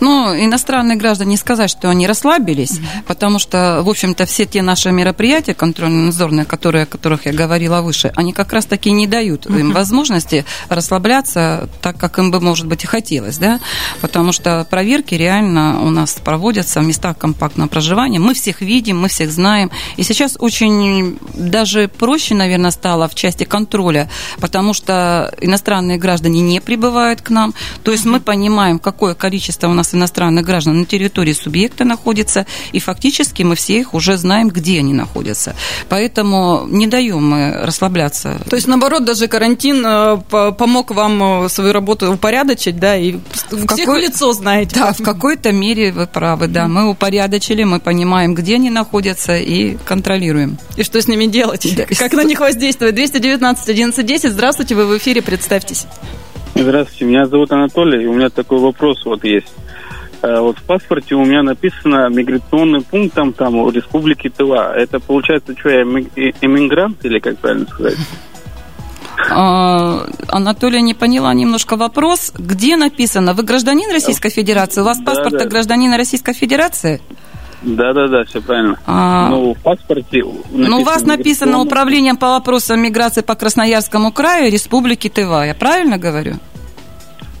Ну, 0.00 0.34
иностранные 0.34 0.96
граждане 0.96 1.30
не 1.30 1.36
сказать, 1.36 1.70
что 1.70 1.90
они 1.90 2.06
расслабились, 2.06 2.72
mm-hmm. 2.72 3.04
потому 3.06 3.38
что, 3.38 3.80
в 3.82 3.88
общем-то, 3.88 4.26
все 4.26 4.46
те 4.46 4.62
наши 4.62 4.90
мероприятия 4.90 5.54
контрольно-надзорные, 5.54 6.44
которые, 6.44 6.84
о 6.84 6.86
которых 6.86 7.26
я 7.26 7.32
говорила 7.32 7.80
выше, 7.80 8.12
они 8.16 8.32
как 8.32 8.52
раз-таки 8.52 8.90
не 8.90 9.06
дают 9.06 9.46
mm-hmm. 9.46 9.60
им 9.60 9.72
возможности 9.72 10.44
расслабляться 10.68 11.68
так, 11.82 11.96
как 11.98 12.18
им 12.18 12.30
бы, 12.30 12.40
может 12.40 12.66
быть, 12.66 12.84
и 12.84 12.86
хотелось, 12.86 13.38
да, 13.38 13.60
потому 14.00 14.32
что 14.32 14.66
проверки 14.68 15.14
реально 15.14 15.80
у 15.82 15.90
нас 15.90 16.14
проводятся 16.14 16.80
в 16.80 16.86
местах 16.86 17.18
компактного 17.18 17.68
проживания. 17.68 18.15
Мы 18.18 18.34
всех 18.34 18.60
видим, 18.60 18.98
мы 18.98 19.08
всех 19.08 19.30
знаем. 19.30 19.70
И 19.96 20.02
сейчас 20.02 20.36
очень 20.38 21.18
даже 21.34 21.88
проще, 21.88 22.34
наверное, 22.34 22.70
стало 22.70 23.08
в 23.08 23.14
части 23.14 23.44
контроля, 23.44 24.08
потому 24.40 24.72
что 24.72 25.34
иностранные 25.40 25.98
граждане 25.98 26.40
не 26.40 26.60
прибывают 26.60 27.20
к 27.20 27.30
нам. 27.30 27.54
То 27.82 27.92
есть 27.92 28.04
мы 28.04 28.20
понимаем, 28.20 28.78
какое 28.78 29.14
количество 29.14 29.68
у 29.68 29.74
нас 29.74 29.94
иностранных 29.94 30.44
граждан 30.44 30.80
на 30.80 30.86
территории 30.86 31.32
субъекта 31.32 31.84
находится, 31.84 32.46
и 32.72 32.80
фактически 32.80 33.42
мы 33.42 33.54
все 33.56 33.78
их 33.78 33.94
уже 33.94 34.16
знаем, 34.16 34.48
где 34.48 34.78
они 34.78 34.92
находятся. 34.92 35.54
Поэтому 35.88 36.66
не 36.68 36.86
даем 36.86 37.26
мы 37.26 37.52
расслабляться. 37.62 38.38
То 38.48 38.56
есть, 38.56 38.68
наоборот, 38.68 39.04
даже 39.04 39.28
карантин 39.28 39.84
э, 39.84 40.52
помог 40.52 40.90
вам 40.90 41.44
э, 41.44 41.48
свою 41.48 41.72
работу 41.72 42.12
упорядочить, 42.12 42.78
да, 42.78 42.96
и 42.96 43.12
в 43.12 43.66
всех 43.66 43.86
какой... 43.86 44.02
лицо 44.02 44.32
знаете. 44.32 44.76
Да, 44.76 44.92
в 44.92 45.02
какой-то 45.02 45.52
мере 45.52 45.92
вы 45.92 46.06
правы, 46.06 46.46
да. 46.46 46.68
Мы 46.68 46.88
упорядочили, 46.88 47.64
мы 47.64 47.80
понимаем, 47.80 47.95
где 48.34 48.56
они 48.56 48.70
находятся, 48.70 49.36
и 49.36 49.76
контролируем. 49.84 50.58
И 50.76 50.82
что 50.82 51.00
с 51.00 51.08
ними 51.08 51.26
делать? 51.26 51.66
Да. 51.76 51.84
Как 51.98 52.12
на 52.12 52.24
них 52.24 52.40
воздействовать? 52.40 52.94
219 52.94 53.68
11 53.68 54.06
10. 54.06 54.32
Здравствуйте, 54.32 54.74
вы 54.74 54.86
в 54.86 54.96
эфире, 54.98 55.22
представьтесь. 55.22 55.86
Здравствуйте, 56.54 57.04
меня 57.04 57.26
зовут 57.26 57.52
Анатолий, 57.52 58.04
и 58.04 58.06
у 58.06 58.14
меня 58.14 58.30
такой 58.30 58.58
вопрос 58.58 59.04
вот 59.04 59.24
есть. 59.24 59.52
Э, 60.22 60.40
вот 60.40 60.58
в 60.58 60.62
паспорте 60.62 61.14
у 61.14 61.24
меня 61.24 61.42
написано 61.42 62.08
миграционный 62.08 62.80
пункт 62.80 63.14
там, 63.14 63.32
там 63.32 63.56
у 63.56 63.70
Республики 63.70 64.28
Тыва. 64.28 64.74
Это 64.74 64.98
получается, 64.98 65.54
что 65.58 65.68
я 65.68 65.82
эмигрант 65.82 67.04
или 67.04 67.18
как 67.18 67.38
правильно 67.38 67.66
сказать? 67.66 67.98
А, 69.30 70.06
Анатолия 70.28 70.80
не 70.80 70.94
поняла 70.94 71.32
немножко 71.34 71.76
вопрос. 71.76 72.32
Где 72.36 72.76
написано? 72.76 73.34
Вы 73.34 73.42
гражданин 73.42 73.90
Российской 73.90 74.30
Федерации? 74.30 74.80
У 74.80 74.84
вас 74.84 74.98
паспорт 74.98 75.32
да, 75.32 75.38
да. 75.40 75.46
гражданина 75.46 75.96
Российской 75.96 76.34
Федерации? 76.34 77.00
Да, 77.66 77.92
да, 77.92 78.06
да, 78.06 78.24
все 78.24 78.40
правильно. 78.40 78.78
А... 78.86 79.28
Ну, 79.28 79.54
в 79.54 79.58
паспорте. 79.58 80.22
Ну, 80.52 80.80
у 80.80 80.84
вас 80.84 81.02
написано 81.02 81.60
управлением 81.60 82.16
по 82.16 82.28
вопросам 82.28 82.80
миграции 82.80 83.22
по 83.22 83.34
Красноярскому 83.34 84.12
краю 84.12 84.52
Республики 84.52 85.08
Тыва. 85.08 85.44
Я 85.44 85.54
правильно 85.54 85.98
говорю? 85.98 86.36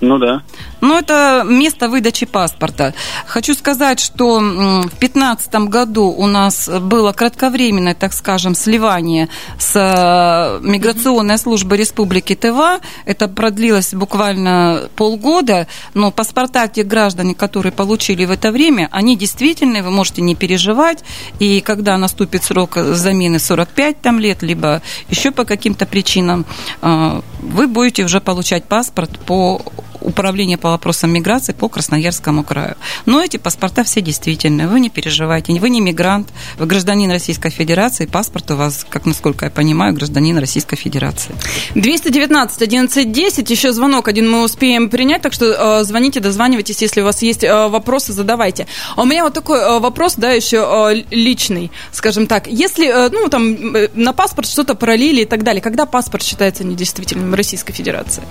Ну 0.06 0.18
да. 0.18 0.42
Ну, 0.80 0.96
это 0.96 1.42
место 1.44 1.88
выдачи 1.88 2.26
паспорта. 2.26 2.94
Хочу 3.26 3.54
сказать, 3.54 3.98
что 3.98 4.38
в 4.38 4.82
2015 4.82 5.54
году 5.68 6.04
у 6.04 6.26
нас 6.26 6.68
было 6.68 7.12
кратковременное, 7.12 7.94
так 7.94 8.12
скажем, 8.12 8.54
сливание 8.54 9.28
с 9.58 9.72
э, 9.74 10.60
миграционной 10.64 11.38
службой 11.38 11.78
Республики 11.78 12.36
Тыва. 12.36 12.78
Это 13.04 13.26
продлилось 13.26 13.94
буквально 13.94 14.88
полгода, 14.94 15.66
но 15.94 16.12
паспорта 16.12 16.68
тех 16.68 16.86
граждан, 16.86 17.34
которые 17.34 17.72
получили 17.72 18.24
в 18.24 18.30
это 18.30 18.52
время, 18.52 18.88
они 18.92 19.16
действительно, 19.16 19.82
вы 19.82 19.90
можете 19.90 20.22
не 20.22 20.36
переживать, 20.36 21.02
и 21.40 21.60
когда 21.60 21.98
наступит 21.98 22.44
срок 22.44 22.76
замены 22.76 23.40
45 23.40 24.00
там, 24.02 24.20
лет, 24.20 24.42
либо 24.42 24.82
еще 25.08 25.32
по 25.32 25.44
каким-то 25.44 25.84
причинам, 25.84 26.46
э, 26.82 27.20
вы 27.40 27.66
будете 27.66 28.04
уже 28.04 28.20
получать 28.20 28.66
паспорт 28.66 29.18
по 29.18 29.60
управлению 30.00 30.58
по 30.58 30.70
вопросам 30.70 31.12
миграции 31.12 31.52
по 31.52 31.68
Красноярскому 31.68 32.44
краю. 32.44 32.76
Но 33.06 33.22
эти 33.22 33.36
паспорта 33.36 33.84
все 33.84 34.00
действительные, 34.00 34.68
вы 34.68 34.80
не 34.80 34.90
переживайте, 34.90 35.52
вы 35.52 35.70
не 35.70 35.80
мигрант, 35.80 36.28
вы 36.58 36.66
гражданин 36.66 37.10
Российской 37.10 37.50
Федерации, 37.50 38.06
паспорт 38.06 38.50
у 38.50 38.56
вас, 38.56 38.86
как 38.88 39.06
насколько 39.06 39.46
я 39.46 39.50
понимаю, 39.50 39.94
гражданин 39.94 40.38
Российской 40.38 40.76
Федерации. 40.76 41.34
219 41.74 42.62
11 42.62 43.12
10, 43.12 43.50
еще 43.50 43.72
звонок 43.72 44.08
один 44.08 44.30
мы 44.30 44.42
успеем 44.42 44.88
принять, 44.88 45.22
так 45.22 45.32
что 45.32 45.80
э, 45.80 45.84
звоните, 45.84 46.20
дозванивайтесь, 46.20 46.82
если 46.82 47.00
у 47.00 47.04
вас 47.04 47.22
есть 47.22 47.44
э, 47.44 47.68
вопросы, 47.68 48.12
задавайте. 48.12 48.66
А 48.96 49.02
у 49.02 49.04
меня 49.04 49.24
вот 49.24 49.34
такой 49.34 49.58
э, 49.58 49.78
вопрос, 49.78 50.14
да, 50.16 50.32
еще 50.32 50.58
э, 50.58 51.04
личный, 51.10 51.70
скажем 51.92 52.26
так. 52.26 52.46
Если, 52.46 52.88
э, 52.88 53.10
ну, 53.10 53.28
там, 53.28 53.74
э, 53.74 53.88
на 53.94 54.12
паспорт 54.12 54.48
что-то 54.48 54.74
пролили 54.74 55.22
и 55.22 55.26
так 55.26 55.42
далее, 55.42 55.62
когда 55.62 55.86
паспорт 55.86 56.22
считается 56.22 56.64
недействительным 56.64 57.30
в 57.30 57.34
Российской 57.34 57.72
Федерации? 57.72 58.22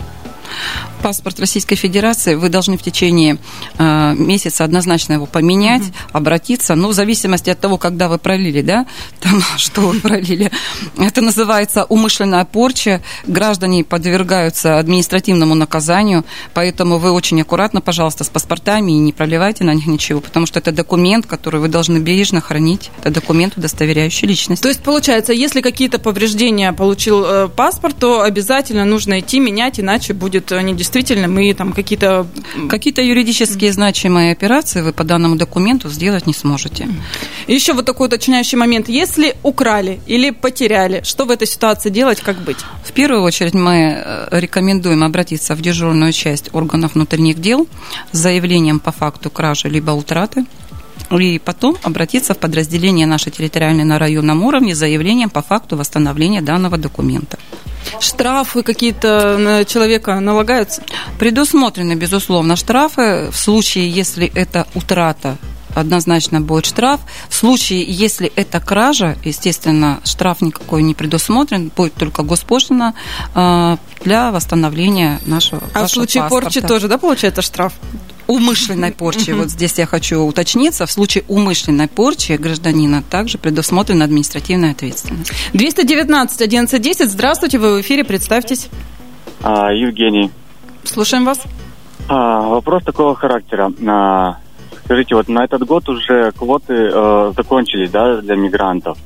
Паспорт 1.01 1.39
Российской 1.39 1.54
Федерации 1.63 2.35
вы 2.35 2.49
должны 2.49 2.77
в 2.77 2.83
течение 2.83 3.37
э, 3.77 4.13
месяца 4.17 4.63
однозначно 4.63 5.13
его 5.13 5.25
поменять, 5.25 5.83
угу. 5.83 5.93
обратиться. 6.13 6.75
Ну, 6.75 6.89
в 6.89 6.93
зависимости 6.93 7.49
от 7.49 7.59
того, 7.59 7.77
когда 7.77 8.09
вы 8.09 8.17
пролили, 8.17 8.61
да, 8.61 8.85
там, 9.21 9.41
что 9.57 9.81
вы 9.81 9.99
пролили. 9.99 10.51
Это 10.97 11.21
называется 11.21 11.85
умышленная 11.85 12.45
порча. 12.45 13.01
Граждане 13.27 13.83
подвергаются 13.83 14.79
административному 14.79 15.55
наказанию, 15.55 16.25
поэтому 16.53 16.97
вы 16.97 17.11
очень 17.11 17.41
аккуратно, 17.41 17.81
пожалуйста, 17.81 18.23
с 18.23 18.29
паспортами 18.29 18.91
и 18.91 18.97
не 18.97 19.13
проливайте 19.13 19.63
на 19.63 19.73
них 19.73 19.87
ничего, 19.87 20.19
потому 20.19 20.45
что 20.45 20.59
это 20.59 20.71
документ, 20.71 21.25
который 21.25 21.59
вы 21.59 21.67
должны 21.67 21.99
бережно 21.99 22.41
хранить. 22.41 22.91
Это 22.99 23.11
документ, 23.11 23.57
удостоверяющий 23.57 24.27
личность. 24.27 24.61
То 24.61 24.69
есть, 24.69 24.81
получается, 24.81 25.33
если 25.33 25.61
какие-то 25.61 25.99
повреждения 25.99 26.73
получил 26.73 27.23
э, 27.25 27.47
паспорт, 27.47 27.95
то 27.99 28.21
обязательно 28.21 28.85
нужно 28.85 29.19
идти 29.19 29.39
менять, 29.39 29.79
иначе 29.79 30.13
будет 30.13 30.51
э, 30.51 30.61
недействительным 30.61 31.39
и 31.39 31.44
там 31.53 31.73
какие-то... 31.73 32.27
Какие-то 32.69 33.01
юридические 33.01 33.71
значимые 33.71 34.31
операции 34.31 34.81
вы 34.81 34.93
по 34.93 35.03
данному 35.03 35.35
документу 35.35 35.89
сделать 35.89 36.27
не 36.27 36.33
сможете. 36.33 36.87
Еще 37.47 37.73
вот 37.73 37.85
такой 37.85 38.07
уточняющий 38.07 38.57
момент. 38.57 38.89
Если 38.89 39.35
украли 39.43 39.99
или 40.07 40.31
потеряли, 40.31 41.01
что 41.03 41.25
в 41.25 41.31
этой 41.31 41.47
ситуации 41.47 41.89
делать, 41.89 42.21
как 42.21 42.37
быть? 42.37 42.57
В 42.83 42.91
первую 42.91 43.23
очередь 43.23 43.53
мы 43.53 44.03
э, 44.03 44.27
рекомендуем 44.31 45.03
обратиться 45.03 45.55
в 45.55 45.61
дежурную 45.61 46.11
часть 46.13 46.49
органов 46.53 46.95
внутренних 46.95 47.39
дел 47.39 47.67
с 48.11 48.17
заявлением 48.17 48.79
по 48.79 48.91
факту 48.91 49.29
кражи 49.29 49.69
либо 49.69 49.91
утраты 49.91 50.45
и 51.11 51.39
потом 51.39 51.77
обратиться 51.83 52.33
в 52.33 52.37
подразделение 52.37 53.05
нашей 53.05 53.31
территориальной 53.31 53.83
на 53.83 53.99
районном 53.99 54.43
уровне 54.43 54.73
с 54.73 54.77
заявлением 54.77 55.29
по 55.29 55.41
факту 55.41 55.77
восстановления 55.77 56.41
данного 56.41 56.77
документа. 56.77 57.37
Штрафы 57.99 58.63
какие-то 58.63 59.37
на 59.37 59.65
человека 59.65 60.19
налагаются? 60.19 60.83
Предусмотрены, 61.19 61.95
безусловно, 61.95 62.55
штрафы 62.55 63.29
в 63.31 63.37
случае, 63.37 63.89
если 63.89 64.31
это 64.33 64.67
утрата 64.75 65.37
однозначно 65.75 66.41
будет 66.41 66.65
штраф. 66.65 67.01
В 67.29 67.35
случае, 67.35 67.83
если 67.83 68.31
это 68.35 68.59
кража, 68.59 69.17
естественно, 69.23 69.99
штраф 70.03 70.41
никакой 70.41 70.81
не 70.83 70.93
предусмотрен, 70.93 71.71
будет 71.75 71.93
только 71.93 72.23
госпошлина 72.23 72.95
э, 73.35 73.77
для 74.03 74.31
восстановления 74.31 75.19
нашего 75.25 75.61
А 75.73 75.85
в 75.85 75.91
случае 75.91 76.23
паспорта. 76.23 76.45
порчи 76.45 76.61
тоже, 76.61 76.87
да, 76.87 76.97
получается 76.97 77.41
штраф? 77.41 77.73
Умышленной 78.27 78.91
порчи, 78.91 79.31
вот 79.31 79.49
здесь 79.49 79.77
я 79.77 79.85
хочу 79.85 80.21
уточниться, 80.21 80.85
в 80.85 80.91
случае 80.91 81.23
умышленной 81.27 81.87
порчи 81.87 82.33
гражданина 82.33 83.03
также 83.03 83.37
предусмотрена 83.37 84.05
административная 84.05 84.71
ответственность. 84.71 85.31
219 85.53 86.41
1110, 86.41 87.09
здравствуйте, 87.09 87.59
вы 87.59 87.77
в 87.77 87.81
эфире, 87.81 88.03
представьтесь. 88.03 88.69
А, 89.41 89.71
Евгений. 89.71 90.31
Слушаем 90.83 91.25
вас. 91.25 91.39
А, 92.07 92.41
вопрос 92.41 92.83
такого 92.83 93.15
характера. 93.15 93.71
А, 93.87 94.37
скажите, 94.85 95.15
вот 95.15 95.27
на 95.27 95.43
этот 95.43 95.63
год 95.63 95.87
уже 95.89 96.31
квоты 96.31 96.73
э, 96.73 97.33
закончились, 97.35 97.89
да, 97.89 98.17
для 98.21 98.35
мигрантов. 98.35 98.97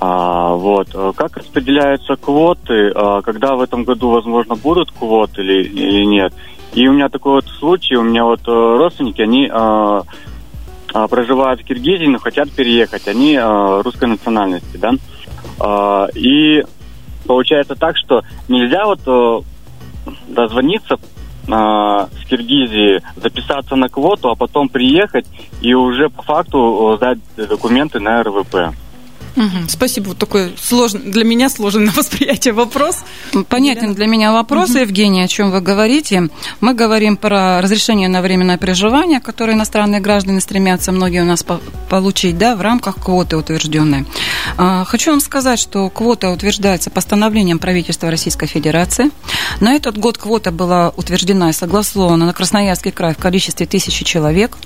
А, 0.00 0.54
вот. 0.54 0.88
Как 1.16 1.36
распределяются 1.36 2.16
квоты? 2.16 2.90
А, 2.94 3.22
когда 3.22 3.54
в 3.54 3.60
этом 3.60 3.84
году, 3.84 4.10
возможно, 4.10 4.54
будут 4.54 4.90
квоты 4.92 5.42
или, 5.42 5.64
или 5.64 6.04
нет? 6.04 6.32
И 6.74 6.86
у 6.86 6.92
меня 6.92 7.08
такой 7.08 7.34
вот 7.34 7.46
случай, 7.58 7.96
у 7.96 8.02
меня 8.02 8.24
вот 8.24 8.40
э, 8.46 8.50
родственники, 8.50 9.20
они 9.20 9.50
э, 9.52 10.02
э, 10.94 11.08
проживают 11.08 11.60
в 11.60 11.64
Киргизии, 11.64 12.06
но 12.06 12.18
хотят 12.18 12.50
переехать. 12.52 13.08
Они 13.08 13.38
русской 13.38 14.06
национальности, 14.06 14.76
да. 14.76 16.08
И 16.14 16.64
получается 17.26 17.74
так, 17.74 17.96
что 17.96 18.22
нельзя 18.48 18.86
вот 18.86 19.44
дозвониться 20.28 20.96
с 21.46 22.26
Киргизии, 22.28 23.02
записаться 23.16 23.76
на 23.76 23.88
квоту, 23.88 24.30
а 24.30 24.36
потом 24.36 24.68
приехать 24.68 25.26
и 25.60 25.74
уже 25.74 26.08
по 26.08 26.22
факту 26.22 26.94
сдать 26.96 27.18
документы 27.36 28.00
на 28.00 28.22
РВП. 28.22 28.74
Угу. 29.36 29.68
Спасибо. 29.68 30.08
Вот 30.08 30.18
такой 30.18 30.54
сложный, 30.60 31.00
для 31.00 31.24
меня 31.24 31.48
сложный 31.48 31.84
на 31.86 31.92
восприятие 31.92 32.54
вопрос. 32.54 32.98
Понятен 33.48 33.94
для 33.94 34.06
меня 34.06 34.32
вопрос, 34.32 34.70
угу. 34.70 34.78
Евгений, 34.78 35.22
о 35.22 35.28
чем 35.28 35.50
вы 35.50 35.60
говорите. 35.60 36.28
Мы 36.60 36.74
говорим 36.74 37.16
про 37.16 37.60
разрешение 37.60 38.08
на 38.08 38.22
временное 38.22 38.58
проживание, 38.58 39.20
которое 39.20 39.54
иностранные 39.54 40.00
граждане 40.00 40.40
стремятся 40.40 40.92
многие 40.92 41.22
у 41.22 41.26
нас 41.26 41.44
получить 41.88 42.38
да, 42.38 42.56
в 42.56 42.60
рамках 42.60 42.96
квоты 42.96 43.36
утвержденной. 43.36 44.04
А, 44.56 44.84
хочу 44.84 45.10
вам 45.10 45.20
сказать, 45.20 45.58
что 45.58 45.88
квота 45.90 46.30
утверждается 46.30 46.90
постановлением 46.90 47.58
правительства 47.58 48.10
Российской 48.10 48.46
Федерации. 48.46 49.10
На 49.60 49.74
этот 49.74 49.98
год 49.98 50.18
квота 50.18 50.50
была 50.50 50.90
утверждена 50.96 51.50
и 51.50 51.52
согласована 51.52 52.26
на 52.26 52.32
Красноярский 52.32 52.92
край 52.92 53.14
в 53.14 53.18
количестве 53.18 53.66
тысячи 53.66 54.04
человек. 54.04 54.56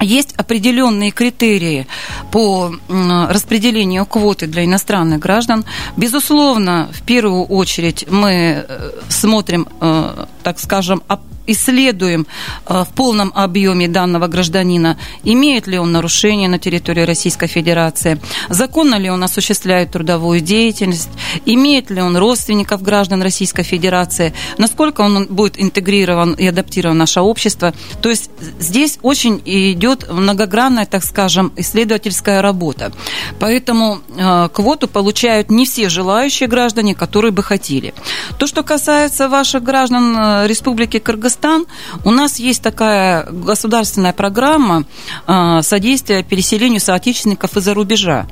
Есть 0.00 0.34
определенные 0.36 1.10
критерии 1.10 1.86
по 2.30 2.72
распределению 2.88 4.04
квоты 4.04 4.46
для 4.46 4.64
иностранных 4.64 5.20
граждан. 5.20 5.64
Безусловно, 5.96 6.90
в 6.92 7.02
первую 7.02 7.44
очередь 7.44 8.04
мы 8.10 8.66
э, 8.68 8.90
смотрим, 9.08 9.66
э, 9.80 10.26
так 10.42 10.58
скажем, 10.58 11.02
исследуем 11.46 12.26
э, 12.66 12.84
в 12.84 12.94
полном 12.94 13.32
объеме 13.34 13.88
данного 13.88 14.26
гражданина, 14.26 14.98
имеет 15.24 15.66
ли 15.66 15.78
он 15.78 15.92
нарушение 15.92 16.48
на 16.48 16.58
территории 16.58 17.02
Российской 17.02 17.46
Федерации, 17.46 18.20
законно 18.48 18.96
ли 18.96 19.10
он 19.10 19.22
осуществляет 19.22 19.92
трудовую 19.92 20.40
деятельность, 20.40 21.10
имеет 21.44 21.90
ли 21.90 22.00
он 22.00 22.16
родственников 22.16 22.82
граждан 22.82 23.22
Российской 23.22 23.62
Федерации, 23.62 24.32
насколько 24.58 25.00
он 25.02 25.26
будет 25.26 25.60
интегрирован 25.60 26.32
и 26.34 26.46
адаптирован 26.46 26.96
в 26.96 26.98
наше 26.98 27.20
общество. 27.20 27.72
То 28.02 28.10
есть 28.10 28.30
здесь 28.58 28.98
очень 29.02 29.40
идет 29.44 30.10
многогранная, 30.10 30.86
так 30.86 31.04
скажем, 31.04 31.52
исследовательская 31.56 32.42
работа. 32.42 32.92
Поэтому 33.38 34.00
э, 34.16 34.48
квоту 34.52 34.88
получают 34.88 35.50
не 35.50 35.64
все 35.64 35.88
желающие 35.88 36.48
граждане, 36.48 36.94
которые 36.94 37.32
бы 37.32 37.42
хотели. 37.42 37.94
То, 38.38 38.46
что 38.46 38.62
касается 38.62 39.28
ваших 39.28 39.62
граждан 39.62 40.16
э, 40.16 40.46
Республики 40.46 40.98
Кыргызстан, 40.98 41.35
Казахстан, 41.36 41.66
у 42.04 42.10
нас 42.10 42.38
есть 42.38 42.62
такая 42.62 43.26
государственная 43.30 44.12
программа 44.12 44.84
э, 45.26 45.60
содействия 45.62 46.22
переселению 46.22 46.80
соотечественников 46.80 47.56
из-за 47.56 47.74
рубежа. 47.74 48.26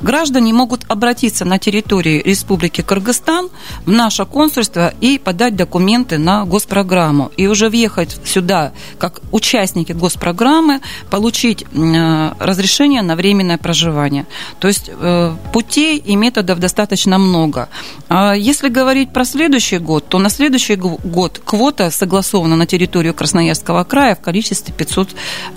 Граждане 0.00 0.52
могут 0.52 0.84
обратиться 0.88 1.44
на 1.44 1.58
территории 1.58 2.22
Республики 2.24 2.80
Кыргызстан 2.80 3.48
в 3.84 3.90
наше 3.90 4.24
консульство 4.24 4.94
и 5.00 5.18
подать 5.18 5.56
документы 5.56 6.18
на 6.18 6.44
госпрограмму. 6.44 7.32
И 7.36 7.46
уже 7.46 7.68
въехать 7.68 8.16
сюда 8.24 8.72
как 8.98 9.20
участники 9.32 9.92
госпрограммы, 9.92 10.80
получить 11.10 11.62
э, 11.62 12.32
разрешение 12.38 13.02
на 13.02 13.16
временное 13.16 13.58
проживание. 13.58 14.26
То 14.58 14.68
есть 14.68 14.90
э, 14.92 15.34
путей 15.52 15.98
и 15.98 16.16
методов 16.16 16.60
достаточно 16.60 17.18
много. 17.18 17.68
А 18.08 18.34
если 18.34 18.68
говорить 18.68 19.12
про 19.12 19.24
следующий 19.24 19.78
год, 19.78 20.08
то 20.08 20.18
на 20.18 20.30
следующий 20.30 20.76
год 20.76 21.40
квота 21.44 21.90
согласована 21.90 22.56
на 22.56 22.66
территорию 22.66 23.14
Красноярского 23.14 23.84
края 23.84 24.14
в 24.14 24.20
количестве 24.20 24.72
500 24.72 25.08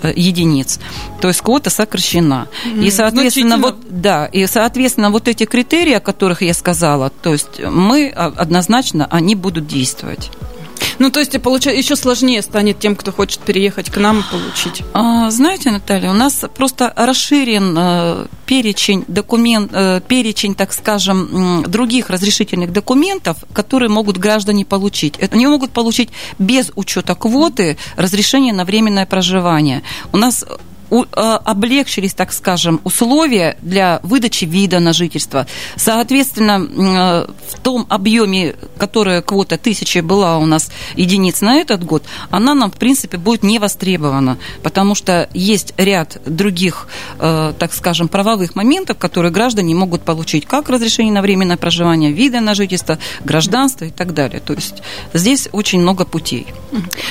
э, 0.02 0.12
единиц. 0.16 0.80
То 1.20 1.28
есть 1.28 1.40
квота 1.40 1.70
сокращена. 1.70 2.48
И, 2.82 2.90
соответственно, 2.90 3.58
вот, 3.58 3.76
да, 3.88 4.23
и, 4.26 4.46
соответственно, 4.46 5.10
вот 5.10 5.28
эти 5.28 5.44
критерии, 5.44 5.94
о 5.94 6.00
которых 6.00 6.42
я 6.42 6.54
сказала, 6.54 7.10
то 7.10 7.32
есть 7.32 7.60
мы 7.60 8.12
а, 8.14 8.32
однозначно, 8.36 9.06
они 9.10 9.34
будут 9.34 9.66
действовать. 9.66 10.30
Ну, 10.98 11.10
то 11.10 11.20
есть, 11.20 11.40
получается, 11.42 11.80
еще 11.80 11.96
сложнее 11.96 12.42
станет 12.42 12.78
тем, 12.78 12.96
кто 12.96 13.12
хочет 13.12 13.40
переехать 13.40 13.90
к 13.90 13.96
нам 13.96 14.20
и 14.20 14.22
получить. 14.22 14.82
А, 14.92 15.30
знаете, 15.30 15.70
Наталья, 15.70 16.10
у 16.10 16.14
нас 16.14 16.44
просто 16.54 16.92
расширен 16.94 17.74
э, 17.76 18.26
перечень 18.46 19.04
документ, 19.08 19.70
э, 19.72 20.00
перечень, 20.06 20.54
так 20.54 20.72
скажем, 20.72 21.64
других 21.66 22.10
разрешительных 22.10 22.72
документов, 22.72 23.38
которые 23.52 23.88
могут 23.88 24.18
граждане 24.18 24.64
получить. 24.64 25.16
Это 25.18 25.34
они 25.34 25.46
могут 25.46 25.72
получить 25.72 26.10
без 26.38 26.70
учета 26.76 27.14
квоты 27.14 27.76
разрешение 27.96 28.52
на 28.52 28.64
временное 28.64 29.06
проживание. 29.06 29.82
У 30.12 30.16
нас 30.16 30.44
Э, 30.90 31.38
облегчились, 31.44 32.14
так 32.14 32.32
скажем, 32.32 32.80
условия 32.84 33.56
для 33.62 34.00
выдачи 34.02 34.44
вида 34.44 34.80
на 34.80 34.92
жительство. 34.92 35.46
Соответственно, 35.76 36.60
э, 36.60 37.32
в 37.48 37.58
том 37.60 37.86
объеме, 37.88 38.54
которая 38.78 39.22
квота 39.22 39.56
тысячи 39.56 39.98
была 39.98 40.38
у 40.38 40.46
нас 40.46 40.70
единиц 40.94 41.40
на 41.40 41.56
этот 41.56 41.84
год, 41.84 42.04
она 42.30 42.54
нам, 42.54 42.70
в 42.70 42.76
принципе, 42.76 43.16
будет 43.16 43.42
не 43.42 43.58
востребована, 43.58 44.38
потому 44.62 44.94
что 44.94 45.28
есть 45.34 45.74
ряд 45.76 46.20
других, 46.26 46.86
э, 47.18 47.54
так 47.58 47.72
скажем, 47.72 48.08
правовых 48.08 48.54
моментов, 48.54 48.98
которые 48.98 49.32
граждане 49.32 49.74
могут 49.74 50.02
получить, 50.02 50.46
как 50.46 50.68
разрешение 50.68 51.12
на 51.12 51.22
временное 51.22 51.56
проживание, 51.56 52.12
вида 52.12 52.40
на 52.40 52.54
жительство, 52.54 52.98
гражданство 53.24 53.86
и 53.86 53.90
так 53.90 54.14
далее. 54.14 54.40
То 54.40 54.52
есть 54.52 54.82
здесь 55.12 55.48
очень 55.52 55.80
много 55.80 56.04
путей. 56.04 56.46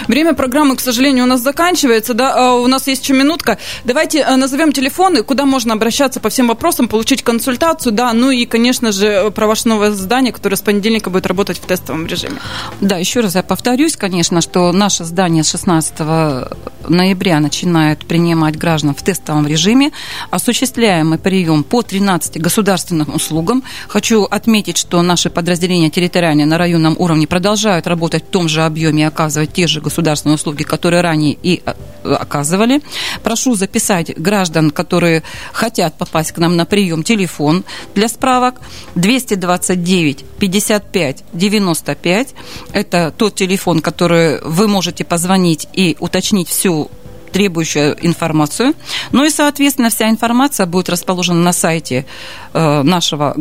Время 0.07 0.33
программы, 0.33 0.75
к 0.75 0.79
сожалению, 0.79 1.25
у 1.25 1.27
нас 1.27 1.41
заканчивается, 1.41 2.13
да, 2.13 2.33
а 2.33 2.53
у 2.53 2.67
нас 2.67 2.87
есть 2.87 3.03
еще 3.03 3.13
минутка. 3.13 3.57
Давайте 3.83 4.25
назовем 4.25 4.71
телефоны, 4.71 5.23
куда 5.23 5.45
можно 5.45 5.73
обращаться 5.73 6.19
по 6.19 6.29
всем 6.29 6.47
вопросам, 6.47 6.87
получить 6.87 7.23
консультацию, 7.23 7.93
да, 7.93 8.13
ну 8.13 8.31
и, 8.31 8.45
конечно 8.45 8.91
же, 8.91 9.31
про 9.31 9.47
ваше 9.47 9.67
новое 9.67 9.91
здание, 9.91 10.33
которое 10.33 10.55
с 10.55 10.61
понедельника 10.61 11.09
будет 11.09 11.25
работать 11.25 11.57
в 11.57 11.65
тестовом 11.65 12.07
режиме. 12.07 12.37
Да, 12.81 12.97
еще 12.97 13.21
раз 13.21 13.35
я 13.35 13.43
повторюсь, 13.43 13.95
конечно, 13.95 14.41
что 14.41 14.71
наше 14.71 15.03
здание 15.03 15.43
с 15.43 15.51
16 15.51 15.99
ноября 16.89 17.39
начинает 17.39 18.05
принимать 18.05 18.57
граждан 18.57 18.93
в 18.95 19.01
тестовом 19.03 19.47
режиме. 19.47 19.91
Осуществляемый 20.29 21.17
прием 21.17 21.63
по 21.63 21.81
13 21.81 22.41
государственным 22.41 23.13
услугам. 23.13 23.63
Хочу 23.87 24.23
отметить, 24.23 24.77
что 24.77 25.01
наши 25.01 25.29
подразделения 25.29 25.89
территориальные 25.89 26.45
на 26.45 26.57
районном 26.57 26.95
уровне 26.97 27.27
продолжают 27.27 27.87
работать 27.87 28.23
в 28.23 28.27
том 28.27 28.49
же 28.49 28.63
объеме 28.63 29.03
и 29.03 29.05
оказывать 29.05 29.53
те 29.53 29.67
же 29.67 29.81
государственные 29.81 30.35
услуги, 30.35 30.63
которые 30.63 31.01
ранее 31.01 31.37
и 31.41 31.61
э, 31.65 32.13
оказывали. 32.13 32.81
Прошу 33.23 33.52
записать 33.55 34.17
граждан, 34.17 34.71
которые 34.71 35.23
хотят 35.51 35.97
попасть 35.97 36.31
к 36.31 36.37
нам 36.37 36.55
на 36.55 36.65
прием, 36.65 37.03
телефон 37.03 37.63
для 37.95 38.07
справок 38.07 38.61
229 38.95 40.25
55 40.39 41.23
95. 41.33 42.35
Это 42.71 43.13
тот 43.15 43.35
телефон, 43.35 43.81
который 43.81 44.41
вы 44.41 44.67
можете 44.67 45.03
позвонить 45.03 45.67
и 45.73 45.95
уточнить 45.99 46.49
всю 46.49 46.89
требующую 47.33 47.97
информацию. 48.05 48.73
Ну 49.11 49.25
и, 49.25 49.29
соответственно, 49.29 49.89
вся 49.89 50.09
информация 50.09 50.65
будет 50.65 50.89
расположена 50.89 51.41
на 51.41 51.51
сайте 51.51 52.05
э, 52.53 52.83
нашего 52.83 53.35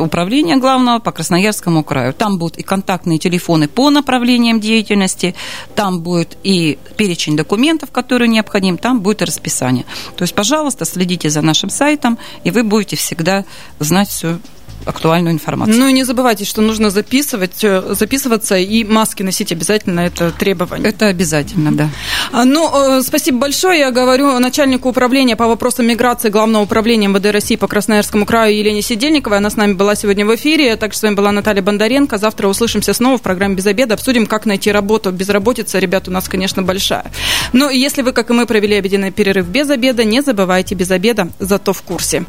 управления 0.00 0.56
главного 0.56 0.98
по 0.98 1.12
Красноярскому 1.12 1.84
краю. 1.84 2.12
Там 2.12 2.38
будут 2.38 2.58
и 2.58 2.62
контактные 2.62 3.18
телефоны 3.18 3.68
по 3.68 3.90
направлениям 3.90 4.60
деятельности, 4.60 5.34
там 5.74 6.00
будет 6.00 6.36
и 6.42 6.78
перечень 6.96 7.36
документов, 7.36 7.90
которые 7.90 8.28
необходимы, 8.28 8.78
там 8.78 9.00
будет 9.00 9.22
и 9.22 9.26
расписание. 9.26 9.84
То 10.16 10.22
есть, 10.22 10.34
пожалуйста, 10.34 10.84
следите 10.84 11.30
за 11.30 11.42
нашим 11.42 11.70
сайтом, 11.70 12.18
и 12.44 12.50
вы 12.50 12.64
будете 12.64 12.96
всегда 12.96 13.44
знать 13.78 14.08
всю 14.08 14.38
актуальную 14.84 15.32
информацию. 15.32 15.78
Ну 15.78 15.88
и 15.88 15.92
не 15.92 16.04
забывайте, 16.04 16.44
что 16.44 16.62
нужно 16.62 16.90
записывать, 16.90 17.62
э, 17.62 17.94
записываться 17.94 18.56
и 18.56 18.84
маски 18.84 19.22
носить 19.22 19.52
обязательно, 19.52 20.00
это 20.00 20.30
требование. 20.30 20.88
Это 20.88 21.06
обязательно, 21.06 21.72
да. 21.72 21.90
А, 22.32 22.44
ну, 22.44 22.98
э, 22.98 23.02
спасибо 23.02 23.38
большое. 23.38 23.80
Я 23.80 23.90
говорю 23.90 24.38
начальнику 24.38 24.88
управления 24.88 25.36
по 25.36 25.46
вопросам 25.46 25.86
миграции 25.86 26.30
Главного 26.30 26.62
управления 26.62 27.08
МВД 27.08 27.26
России 27.32 27.56
по 27.56 27.68
Красноярскому 27.68 28.26
краю 28.26 28.56
Елене 28.56 28.82
Сидельниковой. 28.82 29.38
Она 29.38 29.50
с 29.50 29.56
нами 29.56 29.74
была 29.74 29.94
сегодня 29.94 30.26
в 30.26 30.34
эфире. 30.34 30.76
Также 30.76 30.98
с 30.98 31.02
вами 31.02 31.14
была 31.14 31.32
Наталья 31.32 31.62
Бондаренко. 31.62 32.18
Завтра 32.18 32.48
услышимся 32.48 32.92
снова 32.92 33.18
в 33.18 33.22
программе 33.22 33.54
«Без 33.54 33.66
обеда». 33.66 33.94
Обсудим, 33.94 34.26
как 34.26 34.46
найти 34.46 34.70
работу. 34.70 35.10
Безработица, 35.10 35.78
ребят, 35.78 36.08
у 36.08 36.10
нас, 36.10 36.28
конечно, 36.28 36.62
большая. 36.62 37.04
Но 37.52 37.70
если 37.70 38.02
вы, 38.02 38.12
как 38.12 38.30
и 38.30 38.32
мы, 38.32 38.46
провели 38.46 38.76
обеденный 38.76 39.10
перерыв 39.10 39.46
без 39.46 39.70
обеда, 39.70 40.04
не 40.04 40.22
забывайте 40.22 40.74
без 40.74 40.90
обеда, 40.90 41.28
зато 41.38 41.72
в 41.72 41.82
курсе. 41.82 42.24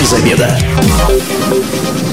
Без 0.00 0.12
обеда. 0.12 0.58
Thank 1.50 2.02
you. 2.02 2.07